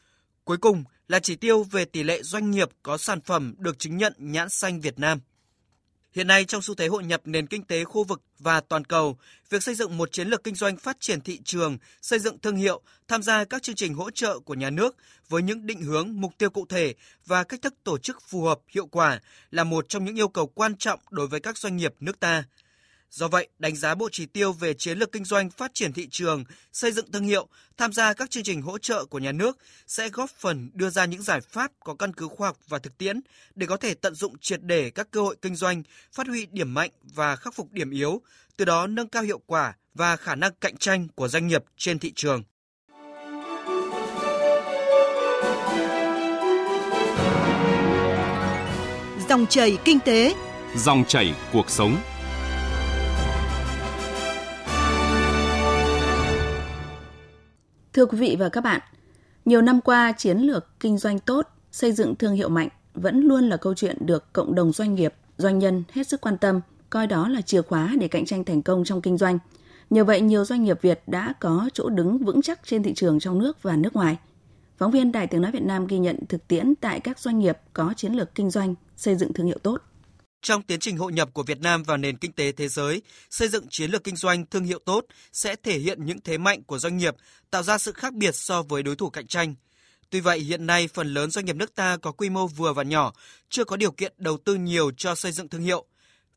Cuối 0.44 0.56
cùng 0.56 0.84
là 1.08 1.18
chỉ 1.18 1.36
tiêu 1.36 1.62
về 1.62 1.84
tỷ 1.84 2.02
lệ 2.02 2.22
doanh 2.22 2.50
nghiệp 2.50 2.68
có 2.82 2.98
sản 2.98 3.20
phẩm 3.20 3.54
được 3.58 3.78
chứng 3.78 3.96
nhận 3.96 4.14
nhãn 4.18 4.48
xanh 4.48 4.80
Việt 4.80 4.98
Nam. 4.98 5.20
Hiện 6.16 6.26
nay 6.26 6.44
trong 6.44 6.62
xu 6.62 6.74
thế 6.74 6.86
hội 6.86 7.04
nhập 7.04 7.20
nền 7.24 7.46
kinh 7.46 7.62
tế 7.62 7.84
khu 7.84 8.04
vực 8.04 8.22
và 8.38 8.60
toàn 8.60 8.84
cầu, 8.84 9.18
việc 9.50 9.62
xây 9.62 9.74
dựng 9.74 9.96
một 9.96 10.12
chiến 10.12 10.28
lược 10.28 10.44
kinh 10.44 10.54
doanh 10.54 10.76
phát 10.76 10.96
triển 11.00 11.20
thị 11.20 11.40
trường, 11.44 11.78
xây 12.02 12.18
dựng 12.18 12.38
thương 12.38 12.56
hiệu, 12.56 12.80
tham 13.08 13.22
gia 13.22 13.44
các 13.44 13.62
chương 13.62 13.76
trình 13.76 13.94
hỗ 13.94 14.10
trợ 14.10 14.38
của 14.38 14.54
nhà 14.54 14.70
nước 14.70 14.96
với 15.28 15.42
những 15.42 15.66
định 15.66 15.82
hướng, 15.82 16.20
mục 16.20 16.32
tiêu 16.38 16.50
cụ 16.50 16.66
thể 16.68 16.94
và 17.26 17.44
cách 17.44 17.62
thức 17.62 17.74
tổ 17.84 17.98
chức 17.98 18.22
phù 18.28 18.42
hợp, 18.42 18.58
hiệu 18.68 18.86
quả 18.86 19.20
là 19.50 19.64
một 19.64 19.88
trong 19.88 20.04
những 20.04 20.18
yêu 20.18 20.28
cầu 20.28 20.46
quan 20.46 20.76
trọng 20.76 21.00
đối 21.10 21.26
với 21.26 21.40
các 21.40 21.58
doanh 21.58 21.76
nghiệp 21.76 21.94
nước 22.00 22.20
ta. 22.20 22.44
Do 23.10 23.28
vậy, 23.28 23.48
đánh 23.58 23.76
giá 23.76 23.94
bộ 23.94 24.08
chỉ 24.12 24.26
tiêu 24.26 24.52
về 24.52 24.74
chiến 24.74 24.98
lược 24.98 25.12
kinh 25.12 25.24
doanh 25.24 25.50
phát 25.50 25.74
triển 25.74 25.92
thị 25.92 26.08
trường, 26.10 26.44
xây 26.72 26.92
dựng 26.92 27.12
thương 27.12 27.24
hiệu, 27.24 27.48
tham 27.76 27.92
gia 27.92 28.12
các 28.12 28.30
chương 28.30 28.42
trình 28.42 28.62
hỗ 28.62 28.78
trợ 28.78 29.04
của 29.04 29.18
nhà 29.18 29.32
nước 29.32 29.58
sẽ 29.86 30.08
góp 30.08 30.30
phần 30.30 30.70
đưa 30.74 30.90
ra 30.90 31.04
những 31.04 31.22
giải 31.22 31.40
pháp 31.40 31.72
có 31.84 31.94
căn 31.94 32.12
cứ 32.12 32.28
khoa 32.28 32.48
học 32.48 32.56
và 32.68 32.78
thực 32.78 32.98
tiễn 32.98 33.20
để 33.54 33.66
có 33.66 33.76
thể 33.76 33.94
tận 33.94 34.14
dụng 34.14 34.38
triệt 34.38 34.60
để 34.62 34.90
các 34.90 35.08
cơ 35.10 35.20
hội 35.20 35.36
kinh 35.42 35.56
doanh, 35.56 35.82
phát 36.12 36.26
huy 36.26 36.46
điểm 36.46 36.74
mạnh 36.74 36.90
và 37.02 37.36
khắc 37.36 37.54
phục 37.54 37.72
điểm 37.72 37.90
yếu, 37.90 38.22
từ 38.56 38.64
đó 38.64 38.86
nâng 38.86 39.08
cao 39.08 39.22
hiệu 39.22 39.40
quả 39.46 39.74
và 39.94 40.16
khả 40.16 40.34
năng 40.34 40.52
cạnh 40.60 40.76
tranh 40.76 41.08
của 41.14 41.28
doanh 41.28 41.46
nghiệp 41.46 41.64
trên 41.76 41.98
thị 41.98 42.12
trường. 42.16 42.42
Dòng 49.28 49.46
chảy 49.46 49.78
kinh 49.84 50.00
tế, 50.00 50.34
dòng 50.76 51.04
chảy 51.08 51.34
cuộc 51.52 51.70
sống. 51.70 51.98
Thưa 57.96 58.06
quý 58.06 58.18
vị 58.18 58.36
và 58.38 58.48
các 58.48 58.60
bạn, 58.60 58.80
nhiều 59.44 59.62
năm 59.62 59.80
qua 59.80 60.12
chiến 60.12 60.38
lược 60.38 60.80
kinh 60.80 60.98
doanh 60.98 61.18
tốt, 61.18 61.48
xây 61.72 61.92
dựng 61.92 62.14
thương 62.16 62.34
hiệu 62.34 62.48
mạnh 62.48 62.68
vẫn 62.94 63.20
luôn 63.20 63.48
là 63.48 63.56
câu 63.56 63.74
chuyện 63.74 63.96
được 64.00 64.32
cộng 64.32 64.54
đồng 64.54 64.72
doanh 64.72 64.94
nghiệp, 64.94 65.14
doanh 65.38 65.58
nhân 65.58 65.84
hết 65.92 66.08
sức 66.08 66.20
quan 66.20 66.38
tâm, 66.38 66.60
coi 66.90 67.06
đó 67.06 67.28
là 67.28 67.40
chìa 67.40 67.62
khóa 67.62 67.92
để 68.00 68.08
cạnh 68.08 68.26
tranh 68.26 68.44
thành 68.44 68.62
công 68.62 68.84
trong 68.84 69.02
kinh 69.02 69.18
doanh. 69.18 69.38
Nhờ 69.90 70.04
vậy, 70.04 70.20
nhiều 70.20 70.44
doanh 70.44 70.64
nghiệp 70.64 70.82
Việt 70.82 71.02
đã 71.06 71.34
có 71.40 71.68
chỗ 71.74 71.88
đứng 71.88 72.18
vững 72.18 72.42
chắc 72.42 72.60
trên 72.64 72.82
thị 72.82 72.94
trường 72.94 73.18
trong 73.18 73.38
nước 73.38 73.62
và 73.62 73.76
nước 73.76 73.96
ngoài. 73.96 74.18
Phóng 74.78 74.90
viên 74.90 75.12
Đài 75.12 75.26
Tiếng 75.26 75.42
Nói 75.42 75.52
Việt 75.52 75.62
Nam 75.62 75.86
ghi 75.86 75.98
nhận 75.98 76.18
thực 76.28 76.48
tiễn 76.48 76.74
tại 76.74 77.00
các 77.00 77.18
doanh 77.18 77.38
nghiệp 77.38 77.58
có 77.72 77.94
chiến 77.96 78.12
lược 78.12 78.34
kinh 78.34 78.50
doanh, 78.50 78.74
xây 78.96 79.14
dựng 79.14 79.32
thương 79.32 79.46
hiệu 79.46 79.58
tốt. 79.62 79.82
Trong 80.42 80.62
tiến 80.62 80.80
trình 80.80 80.96
hội 80.96 81.12
nhập 81.12 81.28
của 81.32 81.42
Việt 81.42 81.60
Nam 81.60 81.82
vào 81.82 81.96
nền 81.96 82.16
kinh 82.16 82.32
tế 82.32 82.52
thế 82.52 82.68
giới, 82.68 83.02
xây 83.30 83.48
dựng 83.48 83.66
chiến 83.70 83.90
lược 83.90 84.04
kinh 84.04 84.16
doanh 84.16 84.46
thương 84.46 84.64
hiệu 84.64 84.78
tốt 84.78 85.04
sẽ 85.32 85.56
thể 85.56 85.78
hiện 85.78 86.06
những 86.06 86.20
thế 86.20 86.38
mạnh 86.38 86.62
của 86.62 86.78
doanh 86.78 86.96
nghiệp, 86.96 87.14
tạo 87.50 87.62
ra 87.62 87.78
sự 87.78 87.92
khác 87.92 88.14
biệt 88.14 88.34
so 88.34 88.62
với 88.62 88.82
đối 88.82 88.96
thủ 88.96 89.10
cạnh 89.10 89.26
tranh. 89.26 89.54
Tuy 90.10 90.20
vậy, 90.20 90.38
hiện 90.38 90.66
nay 90.66 90.88
phần 90.88 91.14
lớn 91.14 91.30
doanh 91.30 91.44
nghiệp 91.44 91.56
nước 91.56 91.74
ta 91.74 91.96
có 91.96 92.12
quy 92.12 92.30
mô 92.30 92.46
vừa 92.46 92.72
và 92.72 92.82
nhỏ, 92.82 93.12
chưa 93.48 93.64
có 93.64 93.76
điều 93.76 93.90
kiện 93.90 94.12
đầu 94.18 94.38
tư 94.44 94.54
nhiều 94.54 94.90
cho 94.96 95.14
xây 95.14 95.32
dựng 95.32 95.48
thương 95.48 95.62
hiệu. 95.62 95.86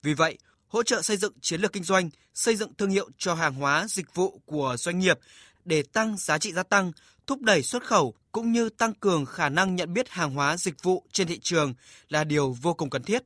Vì 0.03 0.13
vậy, 0.13 0.37
hỗ 0.67 0.83
trợ 0.83 1.01
xây 1.01 1.17
dựng 1.17 1.33
chiến 1.41 1.61
lược 1.61 1.73
kinh 1.73 1.83
doanh, 1.83 2.09
xây 2.33 2.55
dựng 2.55 2.73
thương 2.73 2.89
hiệu 2.89 3.09
cho 3.17 3.33
hàng 3.33 3.53
hóa, 3.53 3.85
dịch 3.89 4.15
vụ 4.15 4.41
của 4.45 4.75
doanh 4.79 4.99
nghiệp 4.99 5.19
để 5.65 5.83
tăng 5.83 6.17
giá 6.17 6.37
trị 6.37 6.53
gia 6.53 6.63
tăng, 6.63 6.91
thúc 7.27 7.41
đẩy 7.41 7.63
xuất 7.63 7.83
khẩu 7.83 8.13
cũng 8.31 8.51
như 8.51 8.69
tăng 8.69 8.93
cường 8.93 9.25
khả 9.25 9.49
năng 9.49 9.75
nhận 9.75 9.93
biết 9.93 10.09
hàng 10.09 10.33
hóa 10.33 10.57
dịch 10.57 10.83
vụ 10.83 11.03
trên 11.11 11.27
thị 11.27 11.39
trường 11.39 11.73
là 12.09 12.23
điều 12.23 12.51
vô 12.61 12.73
cùng 12.73 12.89
cần 12.89 13.03
thiết. 13.03 13.23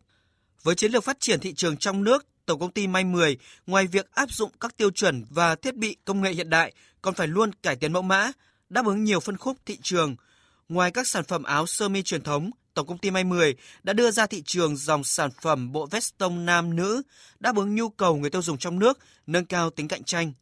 Với 0.63 0.75
chiến 0.75 0.91
lược 0.91 1.03
phát 1.03 1.19
triển 1.19 1.39
thị 1.39 1.53
trường 1.53 1.77
trong 1.77 2.03
nước, 2.03 2.25
Tổng 2.45 2.59
công 2.59 2.71
ty 2.71 2.87
May 2.87 3.03
10 3.03 3.37
ngoài 3.67 3.87
việc 3.87 4.11
áp 4.11 4.31
dụng 4.31 4.51
các 4.59 4.77
tiêu 4.77 4.91
chuẩn 4.91 5.25
và 5.29 5.55
thiết 5.55 5.75
bị 5.75 5.95
công 6.05 6.21
nghệ 6.21 6.31
hiện 6.31 6.49
đại 6.49 6.73
còn 7.01 7.13
phải 7.13 7.27
luôn 7.27 7.51
cải 7.63 7.75
tiến 7.75 7.93
mẫu 7.93 8.01
mã, 8.01 8.31
đáp 8.69 8.85
ứng 8.85 9.03
nhiều 9.03 9.19
phân 9.19 9.37
khúc 9.37 9.57
thị 9.65 9.77
trường. 9.81 10.15
Ngoài 10.69 10.91
các 10.91 11.07
sản 11.07 11.23
phẩm 11.23 11.43
áo 11.43 11.67
sơ 11.67 11.89
mi 11.89 12.01
truyền 12.01 12.23
thống, 12.23 12.51
Tổng 12.73 12.87
công 12.87 12.97
ty 12.97 13.11
May 13.11 13.23
10 13.23 13.55
đã 13.83 13.93
đưa 13.93 14.11
ra 14.11 14.27
thị 14.27 14.43
trường 14.45 14.77
dòng 14.77 15.03
sản 15.03 15.29
phẩm 15.41 15.71
bộ 15.71 15.85
vest 15.85 16.17
tông 16.17 16.45
nam 16.45 16.75
nữ 16.75 17.01
đáp 17.39 17.55
ứng 17.55 17.75
nhu 17.75 17.89
cầu 17.89 18.15
người 18.15 18.29
tiêu 18.29 18.41
dùng 18.41 18.57
trong 18.57 18.79
nước, 18.79 18.99
nâng 19.27 19.45
cao 19.45 19.69
tính 19.69 19.87
cạnh 19.87 20.03
tranh. 20.03 20.33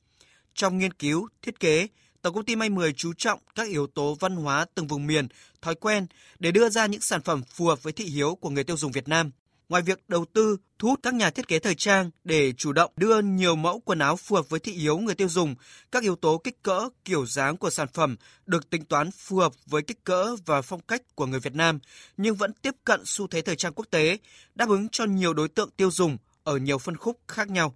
Trong 0.53 0.77
nghiên 0.77 0.93
cứu, 0.93 1.27
thiết 1.41 1.59
kế, 1.59 1.87
Tổng 2.21 2.35
công 2.35 2.45
ty 2.45 2.55
May 2.55 2.69
10 2.69 2.93
chú 2.93 3.13
trọng 3.13 3.39
các 3.55 3.67
yếu 3.67 3.87
tố 3.87 4.17
văn 4.19 4.35
hóa 4.35 4.65
từng 4.75 4.87
vùng 4.87 5.07
miền, 5.07 5.27
thói 5.61 5.75
quen 5.75 6.07
để 6.39 6.51
đưa 6.51 6.69
ra 6.69 6.85
những 6.85 7.01
sản 7.01 7.21
phẩm 7.21 7.43
phù 7.53 7.65
hợp 7.65 7.83
với 7.83 7.93
thị 7.93 8.05
hiếu 8.05 8.35
của 8.35 8.49
người 8.49 8.63
tiêu 8.63 8.77
dùng 8.77 8.91
Việt 8.91 9.07
Nam. 9.07 9.31
Ngoài 9.71 9.83
việc 9.83 9.99
đầu 10.07 10.25
tư 10.33 10.57
thu 10.79 10.87
hút 10.87 10.99
các 11.03 11.13
nhà 11.13 11.29
thiết 11.29 11.47
kế 11.47 11.59
thời 11.59 11.75
trang 11.75 12.11
để 12.23 12.51
chủ 12.51 12.73
động 12.73 12.91
đưa 12.95 13.21
nhiều 13.21 13.55
mẫu 13.55 13.79
quần 13.79 13.99
áo 13.99 14.15
phù 14.15 14.35
hợp 14.35 14.49
với 14.49 14.59
thị 14.59 14.71
hiếu 14.71 14.97
người 14.97 15.15
tiêu 15.15 15.29
dùng, 15.29 15.55
các 15.91 16.03
yếu 16.03 16.15
tố 16.15 16.37
kích 16.37 16.63
cỡ, 16.63 16.89
kiểu 17.05 17.25
dáng 17.25 17.57
của 17.57 17.69
sản 17.69 17.87
phẩm 17.93 18.15
được 18.45 18.69
tính 18.69 18.85
toán 18.85 19.11
phù 19.11 19.37
hợp 19.37 19.53
với 19.65 19.81
kích 19.81 20.03
cỡ 20.03 20.35
và 20.45 20.61
phong 20.61 20.81
cách 20.81 21.01
của 21.15 21.25
người 21.25 21.39
Việt 21.39 21.55
Nam, 21.55 21.79
nhưng 22.17 22.35
vẫn 22.35 22.53
tiếp 22.53 22.75
cận 22.83 23.01
xu 23.05 23.27
thế 23.27 23.41
thời 23.41 23.55
trang 23.55 23.73
quốc 23.73 23.85
tế, 23.91 24.17
đáp 24.55 24.69
ứng 24.69 24.89
cho 24.89 25.05
nhiều 25.05 25.33
đối 25.33 25.47
tượng 25.47 25.69
tiêu 25.77 25.91
dùng 25.91 26.17
ở 26.43 26.57
nhiều 26.57 26.77
phân 26.77 26.97
khúc 26.97 27.19
khác 27.27 27.49
nhau. 27.49 27.75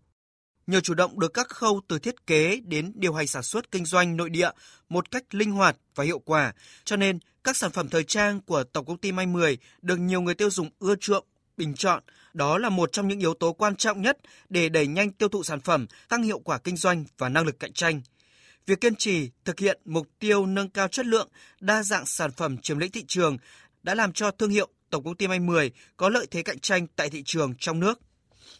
Nhờ 0.67 0.79
chủ 0.79 0.93
động 0.93 1.19
được 1.19 1.33
các 1.33 1.47
khâu 1.47 1.81
từ 1.87 1.99
thiết 1.99 2.27
kế 2.27 2.59
đến 2.65 2.91
điều 2.95 3.13
hành 3.13 3.27
sản 3.27 3.43
xuất 3.43 3.71
kinh 3.71 3.85
doanh 3.85 4.17
nội 4.17 4.29
địa 4.29 4.49
một 4.89 5.11
cách 5.11 5.23
linh 5.31 5.51
hoạt 5.51 5.77
và 5.95 6.03
hiệu 6.03 6.19
quả, 6.19 6.53
cho 6.83 6.95
nên 6.95 7.19
các 7.43 7.57
sản 7.57 7.71
phẩm 7.71 7.89
thời 7.89 8.03
trang 8.03 8.41
của 8.41 8.63
Tổng 8.63 8.85
công 8.85 8.97
ty 8.97 9.11
May 9.11 9.25
10 9.25 9.57
được 9.81 9.97
nhiều 9.97 10.21
người 10.21 10.35
tiêu 10.35 10.49
dùng 10.49 10.69
ưa 10.79 10.95
chuộng 10.95 11.25
bình 11.57 11.73
chọn, 11.73 12.03
đó 12.33 12.57
là 12.57 12.69
một 12.69 12.91
trong 12.91 13.07
những 13.07 13.19
yếu 13.19 13.33
tố 13.33 13.53
quan 13.53 13.75
trọng 13.75 14.01
nhất 14.01 14.17
để 14.49 14.69
đẩy 14.69 14.87
nhanh 14.87 15.11
tiêu 15.11 15.29
thụ 15.29 15.43
sản 15.43 15.59
phẩm, 15.59 15.85
tăng 16.09 16.23
hiệu 16.23 16.39
quả 16.39 16.57
kinh 16.57 16.77
doanh 16.77 17.05
và 17.17 17.29
năng 17.29 17.45
lực 17.45 17.59
cạnh 17.59 17.73
tranh. 17.73 18.01
Việc 18.65 18.81
kiên 18.81 18.95
trì 18.95 19.29
thực 19.45 19.59
hiện 19.59 19.79
mục 19.85 20.07
tiêu 20.19 20.45
nâng 20.45 20.69
cao 20.69 20.87
chất 20.87 21.05
lượng, 21.05 21.29
đa 21.59 21.83
dạng 21.83 22.05
sản 22.05 22.31
phẩm 22.31 22.57
chiếm 22.57 22.77
lĩnh 22.77 22.91
thị 22.91 23.03
trường 23.07 23.37
đã 23.83 23.95
làm 23.95 24.13
cho 24.13 24.31
thương 24.31 24.49
hiệu 24.49 24.67
Tổng 24.89 25.03
công 25.03 25.15
ty 25.15 25.27
May 25.27 25.39
10 25.39 25.71
có 25.97 26.09
lợi 26.09 26.27
thế 26.31 26.43
cạnh 26.43 26.59
tranh 26.59 26.87
tại 26.95 27.09
thị 27.09 27.23
trường 27.25 27.53
trong 27.59 27.79
nước. 27.79 27.99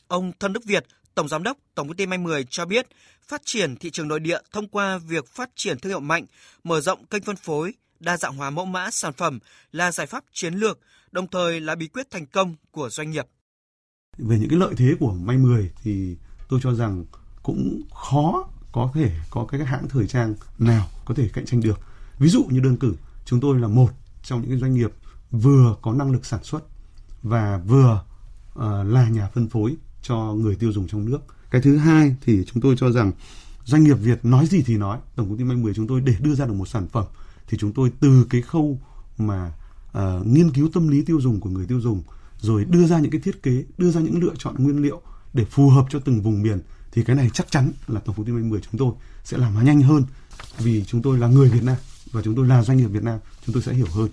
Ông 0.08 0.32
Thân 0.40 0.54
Đức 0.54 0.66
Việt, 0.66 0.86
Tổng 1.16 1.28
Giám 1.28 1.44
đốc 1.44 1.58
Tổng 1.75 1.88
công 1.88 1.98
ty 1.98 2.06
May 2.06 2.18
10 2.18 2.44
cho 2.50 2.66
biết, 2.66 2.88
phát 3.22 3.42
triển 3.46 3.75
thị 3.75 3.90
trường 3.90 4.08
nội 4.08 4.20
địa 4.20 4.40
thông 4.52 4.68
qua 4.68 4.98
việc 4.98 5.28
phát 5.28 5.50
triển 5.56 5.80
thương 5.80 5.90
hiệu 5.90 6.00
mạnh, 6.00 6.25
mở 6.64 6.82
rộng 6.82 7.06
kênh 7.06 7.24
phân 7.24 7.36
phối, 7.36 7.74
đa 8.06 8.18
dạng 8.18 8.36
hóa 8.36 8.50
mẫu 8.50 8.66
mã 8.66 8.92
sản 8.92 9.14
phẩm 9.14 9.40
là 9.72 9.92
giải 9.92 10.08
pháp 10.08 10.24
chiến 10.34 10.54
lược, 10.54 10.80
đồng 11.12 11.28
thời 11.28 11.62
là 11.62 11.76
bí 11.76 11.88
quyết 11.88 12.12
thành 12.12 12.26
công 12.26 12.56
của 12.72 12.90
doanh 12.90 13.12
nghiệp. 13.12 13.26
Về 14.18 14.40
những 14.40 14.50
cái 14.50 14.60
lợi 14.60 14.74
thế 14.78 14.94
của 15.00 15.14
May 15.14 15.38
10 15.38 15.72
thì 15.84 16.16
tôi 16.50 16.60
cho 16.64 16.74
rằng 16.74 17.06
cũng 17.44 17.82
khó 17.94 18.48
có 18.72 18.92
thể 18.94 19.12
có 19.30 19.46
cái 19.46 19.66
hãng 19.66 19.88
thời 19.90 20.08
trang 20.08 20.36
nào 20.58 20.88
có 21.06 21.14
thể 21.14 21.30
cạnh 21.34 21.46
tranh 21.46 21.62
được. 21.62 21.80
Ví 22.20 22.30
dụ 22.30 22.44
như 22.50 22.60
đơn 22.60 22.78
cử, 22.78 22.96
chúng 23.26 23.40
tôi 23.40 23.60
là 23.60 23.68
một 23.68 23.90
trong 24.24 24.42
những 24.42 24.50
cái 24.50 24.60
doanh 24.60 24.74
nghiệp 24.74 24.92
vừa 25.32 25.76
có 25.82 25.94
năng 25.94 26.12
lực 26.12 26.26
sản 26.26 26.44
xuất 26.44 26.64
và 27.24 27.62
vừa 27.68 28.06
uh, 28.54 28.62
là 28.86 29.10
nhà 29.10 29.30
phân 29.34 29.50
phối 29.50 29.76
cho 30.02 30.16
người 30.16 30.56
tiêu 30.56 30.72
dùng 30.72 30.88
trong 30.88 31.10
nước. 31.10 31.20
Cái 31.52 31.62
thứ 31.62 31.78
hai 31.78 32.16
thì 32.22 32.44
chúng 32.46 32.62
tôi 32.62 32.76
cho 32.78 32.92
rằng 32.92 33.12
doanh 33.66 33.84
nghiệp 33.84 33.94
Việt 33.94 34.26
nói 34.26 34.46
gì 34.46 34.64
thì 34.66 34.78
nói, 34.78 35.00
tổng 35.16 35.30
công 35.30 35.38
ty 35.38 35.44
May 35.44 35.58
10 35.58 35.74
chúng 35.74 35.88
tôi 35.88 36.02
để 36.02 36.16
đưa 36.20 36.36
ra 36.36 36.46
được 36.46 36.54
một 36.54 36.68
sản 36.68 36.88
phẩm 36.88 37.06
thì 37.48 37.58
chúng 37.58 37.74
tôi 37.74 37.92
từ 38.00 38.25
cái 38.30 38.42
khâu 38.42 38.80
mà 39.18 39.54
uh, 39.98 40.28
nghiên 40.28 40.52
cứu 40.52 40.70
tâm 40.74 40.88
lý 40.88 41.02
tiêu 41.02 41.22
dùng 41.22 41.40
của 41.40 41.50
người 41.50 41.66
tiêu 41.66 41.82
dùng 41.82 42.02
rồi 42.40 42.66
đưa 42.66 42.88
ra 42.88 43.00
những 43.00 43.12
cái 43.12 43.22
thiết 43.22 43.44
kế, 43.44 43.64
đưa 43.78 43.92
ra 43.92 44.02
những 44.02 44.24
lựa 44.24 44.34
chọn 44.38 44.56
nguyên 44.58 44.82
liệu 44.82 45.02
để 45.34 45.46
phù 45.46 45.70
hợp 45.70 45.86
cho 45.90 46.00
từng 46.00 46.22
vùng 46.22 46.42
miền 46.42 46.60
thì 46.92 47.04
cái 47.04 47.16
này 47.16 47.30
chắc 47.34 47.52
chắn 47.52 47.72
là 47.88 48.00
tổng 48.00 48.16
công 48.16 48.25
ty 48.25 48.32
10 48.32 48.62
chúng 48.62 48.80
tôi 48.80 48.92
sẽ 49.24 49.38
làm 49.38 49.66
nhanh 49.66 49.82
hơn. 49.82 50.04
Vì 50.58 50.84
chúng 50.84 51.02
tôi 51.02 51.18
là 51.18 51.28
người 51.28 51.50
Việt 51.50 51.64
Nam 51.64 51.75
và 52.12 52.22
chúng 52.22 52.36
tôi 52.36 52.48
là 52.48 52.64
doanh 52.64 52.78
nghiệp 52.78 52.88
Việt 52.88 53.04
Nam 53.04 53.20
chúng 53.46 53.54
tôi 53.54 53.64
sẽ 53.64 53.74
hiểu 53.74 53.88
hơn. 53.94 54.10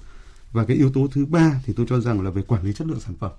Và 0.53 0.65
cái 0.65 0.77
yếu 0.77 0.93
tố 0.93 1.07
thứ 1.13 1.27
ba 1.27 1.61
thì 1.65 1.73
tôi 1.77 1.87
cho 1.89 2.01
rằng 2.01 2.21
là 2.21 2.31
về 2.31 2.43
quản 2.43 2.65
lý 2.65 2.73
chất 2.73 2.87
lượng 2.87 3.01
sản 3.01 3.15
phẩm. 3.21 3.33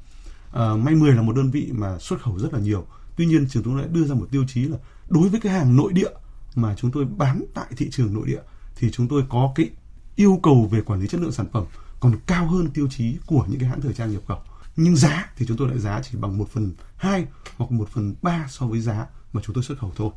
À, 0.54 0.76
May 0.76 0.96
10 0.96 1.14
là 1.14 1.22
một 1.22 1.36
đơn 1.36 1.52
vị 1.52 1.70
mà 1.72 1.98
xuất 2.00 2.22
khẩu 2.22 2.40
rất 2.40 2.54
là 2.54 2.60
nhiều. 2.60 2.86
Tuy 3.16 3.26
nhiên 3.26 3.48
chúng 3.50 3.64
tôi 3.64 3.82
đã 3.82 3.88
đưa 3.88 4.06
ra 4.06 4.16
một 4.16 4.28
tiêu 4.32 4.46
chí 4.48 4.62
là 4.62 4.78
đối 5.10 5.30
với 5.30 5.40
cái 5.40 5.54
hàng 5.54 5.76
nội 5.76 5.94
địa 5.94 6.10
mà 6.56 6.76
chúng 6.76 6.92
tôi 6.92 7.06
bán 7.06 7.44
tại 7.54 7.68
thị 7.78 7.90
trường 7.92 8.14
nội 8.14 8.28
địa 8.28 8.42
thì 8.76 8.92
chúng 8.92 9.08
tôi 9.08 9.24
có 9.30 9.52
cái 9.56 9.70
yêu 10.16 10.40
cầu 10.44 10.70
về 10.72 10.82
quản 10.82 11.02
lý 11.02 11.08
chất 11.08 11.22
lượng 11.22 11.32
sản 11.32 11.48
phẩm 11.54 11.66
còn 12.00 12.20
cao 12.28 12.48
hơn 12.48 12.72
tiêu 12.74 12.88
chí 12.92 13.18
của 13.26 13.46
những 13.48 13.60
cái 13.60 13.70
hãng 13.70 13.82
thời 13.82 13.94
trang 13.94 14.14
nhập 14.14 14.22
khẩu 14.28 14.40
nhưng 14.76 14.96
giá 14.96 15.34
thì 15.38 15.46
chúng 15.48 15.58
tôi 15.58 15.68
lại 15.68 15.80
giá 15.80 16.02
chỉ 16.04 16.18
bằng 16.18 16.38
một 16.38 16.50
phần 16.50 16.74
hai 16.96 17.26
hoặc 17.58 17.72
một 17.72 17.90
phần 17.90 18.16
ba 18.22 18.48
so 18.50 18.66
với 18.66 18.80
giá 18.80 19.06
mà 19.34 19.42
chúng 19.46 19.56
tôi 19.56 19.64
xuất 19.64 19.80
khẩu 19.80 19.94
thôi. 19.96 20.10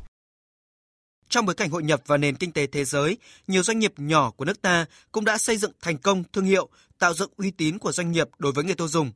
Trong 1.29 1.45
bối 1.45 1.55
cảnh 1.55 1.69
hội 1.69 1.83
nhập 1.83 2.01
và 2.05 2.17
nền 2.17 2.35
kinh 2.35 2.51
tế 2.51 2.67
thế 2.67 2.85
giới, 2.85 3.17
nhiều 3.47 3.63
doanh 3.63 3.79
nghiệp 3.79 3.93
nhỏ 3.97 4.31
của 4.31 4.45
nước 4.45 4.61
ta 4.61 4.85
cũng 5.11 5.25
đã 5.25 5.37
xây 5.37 5.57
dựng 5.57 5.71
thành 5.81 5.97
công 5.97 6.23
thương 6.33 6.45
hiệu, 6.45 6.69
tạo 6.99 7.13
dựng 7.13 7.31
uy 7.37 7.51
tín 7.51 7.79
của 7.79 7.91
doanh 7.91 8.11
nghiệp 8.11 8.27
đối 8.37 8.51
với 8.51 8.63
người 8.63 8.75
tiêu 8.75 8.87
dùng. 8.87 9.11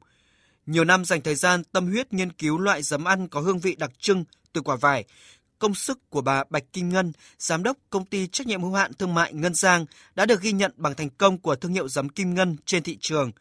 Nhiều 0.66 0.84
năm 0.84 1.06
dành 1.06 1.22
thời 1.22 1.36
gian 1.36 1.64
tâm 1.64 1.88
huyết 1.88 2.14
nghiên 2.14 2.32
cứu 2.32 2.58
loại 2.58 2.84
giấm 2.84 3.04
ăn 3.04 3.28
có 3.28 3.42
hương 3.42 3.60
vị 3.60 3.76
đặc 3.76 3.92
trưng 4.00 4.24
từ 4.54 4.62
quả 4.62 4.76
vải, 4.76 5.06
công 5.62 5.76
sức 5.76 6.10
của 6.10 6.22
bà 6.22 6.44
Bạch 6.50 6.74
Kim 6.74 6.90
Ngân, 6.90 7.12
giám 7.40 7.64
đốc 7.64 7.78
công 7.90 8.06
ty 8.06 8.28
trách 8.28 8.48
nhiệm 8.48 8.62
hữu 8.62 8.74
hạn 8.74 8.94
thương 8.94 9.14
mại 9.14 9.34
Ngân 9.34 9.54
Giang 9.54 9.86
đã 10.16 10.26
được 10.26 10.42
ghi 10.42 10.52
nhận 10.52 10.72
bằng 10.76 10.96
thành 10.96 11.10
công 11.10 11.38
của 11.38 11.56
thương 11.56 11.74
hiệu 11.74 11.88
giấm 11.88 12.10
Kim 12.10 12.34
Ngân 12.34 12.58
trên 12.66 12.84
thị 12.84 12.98
trường. 13.02 13.32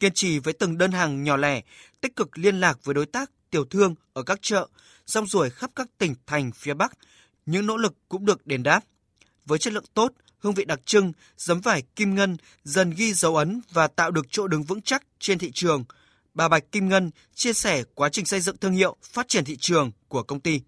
Kiên 0.00 0.12
trì 0.12 0.38
với 0.38 0.52
từng 0.52 0.78
đơn 0.78 0.92
hàng 0.92 1.24
nhỏ 1.24 1.36
lẻ, 1.36 1.62
tích 2.00 2.16
cực 2.16 2.38
liên 2.38 2.60
lạc 2.60 2.84
với 2.84 2.94
đối 2.94 3.06
tác 3.06 3.30
tiểu 3.50 3.64
thương 3.64 3.94
ở 4.12 4.22
các 4.22 4.38
chợ, 4.42 4.68
rong 5.06 5.26
ruổi 5.26 5.50
khắp 5.50 5.70
các 5.76 5.88
tỉnh 5.98 6.14
thành 6.26 6.52
phía 6.52 6.74
Bắc, 6.74 6.92
những 7.46 7.66
nỗ 7.66 7.76
lực 7.76 7.94
cũng 8.08 8.24
được 8.24 8.46
đền 8.46 8.62
đáp. 8.62 8.84
Với 9.46 9.58
chất 9.58 9.72
lượng 9.72 9.84
tốt, 9.94 10.12
hương 10.38 10.54
vị 10.54 10.64
đặc 10.64 10.80
trưng, 10.84 11.12
giấm 11.36 11.60
vải 11.60 11.82
Kim 11.96 12.14
Ngân 12.14 12.36
dần 12.64 12.90
ghi 12.90 13.12
dấu 13.12 13.36
ấn 13.36 13.60
và 13.72 13.86
tạo 13.86 14.10
được 14.10 14.26
chỗ 14.30 14.48
đứng 14.48 14.62
vững 14.62 14.82
chắc 14.82 15.02
trên 15.18 15.38
thị 15.38 15.50
trường. 15.54 15.84
Bà 16.34 16.48
Bạch 16.48 16.72
Kim 16.72 16.88
Ngân 16.88 17.10
chia 17.34 17.52
sẻ 17.52 17.84
quá 17.94 18.08
trình 18.08 18.24
xây 18.24 18.40
dựng 18.40 18.56
thương 18.56 18.72
hiệu, 18.72 18.96
phát 19.02 19.28
triển 19.28 19.44
thị 19.44 19.56
trường 19.56 19.90
của 20.08 20.22
công 20.22 20.40
ty. 20.40 20.60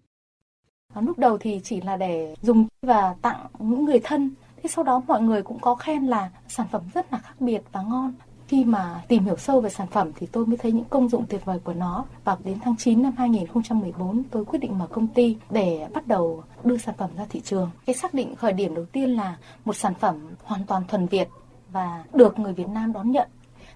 Ờ, 0.97 1.01
lúc 1.01 1.19
đầu 1.19 1.37
thì 1.37 1.61
chỉ 1.63 1.81
là 1.81 1.97
để 1.97 2.35
dùng 2.41 2.67
và 2.81 3.15
tặng 3.21 3.47
những 3.59 3.85
người 3.85 3.99
thân. 4.03 4.31
Thế 4.63 4.69
sau 4.69 4.83
đó 4.83 5.01
mọi 5.07 5.21
người 5.21 5.41
cũng 5.41 5.59
có 5.59 5.75
khen 5.75 6.05
là 6.05 6.29
sản 6.47 6.67
phẩm 6.71 6.81
rất 6.93 7.13
là 7.13 7.19
khác 7.19 7.33
biệt 7.39 7.61
và 7.71 7.81
ngon 7.81 8.13
khi 8.47 8.65
mà 8.65 9.03
tìm 9.07 9.23
hiểu 9.25 9.37
sâu 9.37 9.61
về 9.61 9.69
sản 9.69 9.87
phẩm 9.87 10.11
thì 10.15 10.27
tôi 10.31 10.45
mới 10.45 10.57
thấy 10.57 10.71
những 10.71 10.85
công 10.85 11.09
dụng 11.09 11.25
tuyệt 11.29 11.45
vời 11.45 11.59
của 11.63 11.73
nó 11.73 12.05
và 12.23 12.37
đến 12.43 12.57
tháng 12.63 12.75
9 12.77 13.03
năm 13.03 13.13
2014 13.17 14.23
tôi 14.31 14.45
quyết 14.45 14.59
định 14.59 14.79
mở 14.79 14.87
công 14.87 15.07
ty 15.07 15.37
để 15.49 15.87
bắt 15.93 16.07
đầu 16.07 16.43
đưa 16.63 16.77
sản 16.77 16.95
phẩm 16.97 17.09
ra 17.17 17.25
thị 17.29 17.41
trường. 17.41 17.69
Cái 17.85 17.95
xác 17.95 18.13
định 18.13 18.35
khởi 18.35 18.53
điểm 18.53 18.75
đầu 18.75 18.85
tiên 18.85 19.09
là 19.09 19.37
một 19.65 19.73
sản 19.73 19.93
phẩm 19.93 20.15
hoàn 20.43 20.65
toàn 20.65 20.83
thuần 20.87 21.07
Việt 21.07 21.27
và 21.71 22.03
được 22.13 22.39
người 22.39 22.53
Việt 22.53 22.69
Nam 22.69 22.93
đón 22.93 23.11
nhận. 23.11 23.27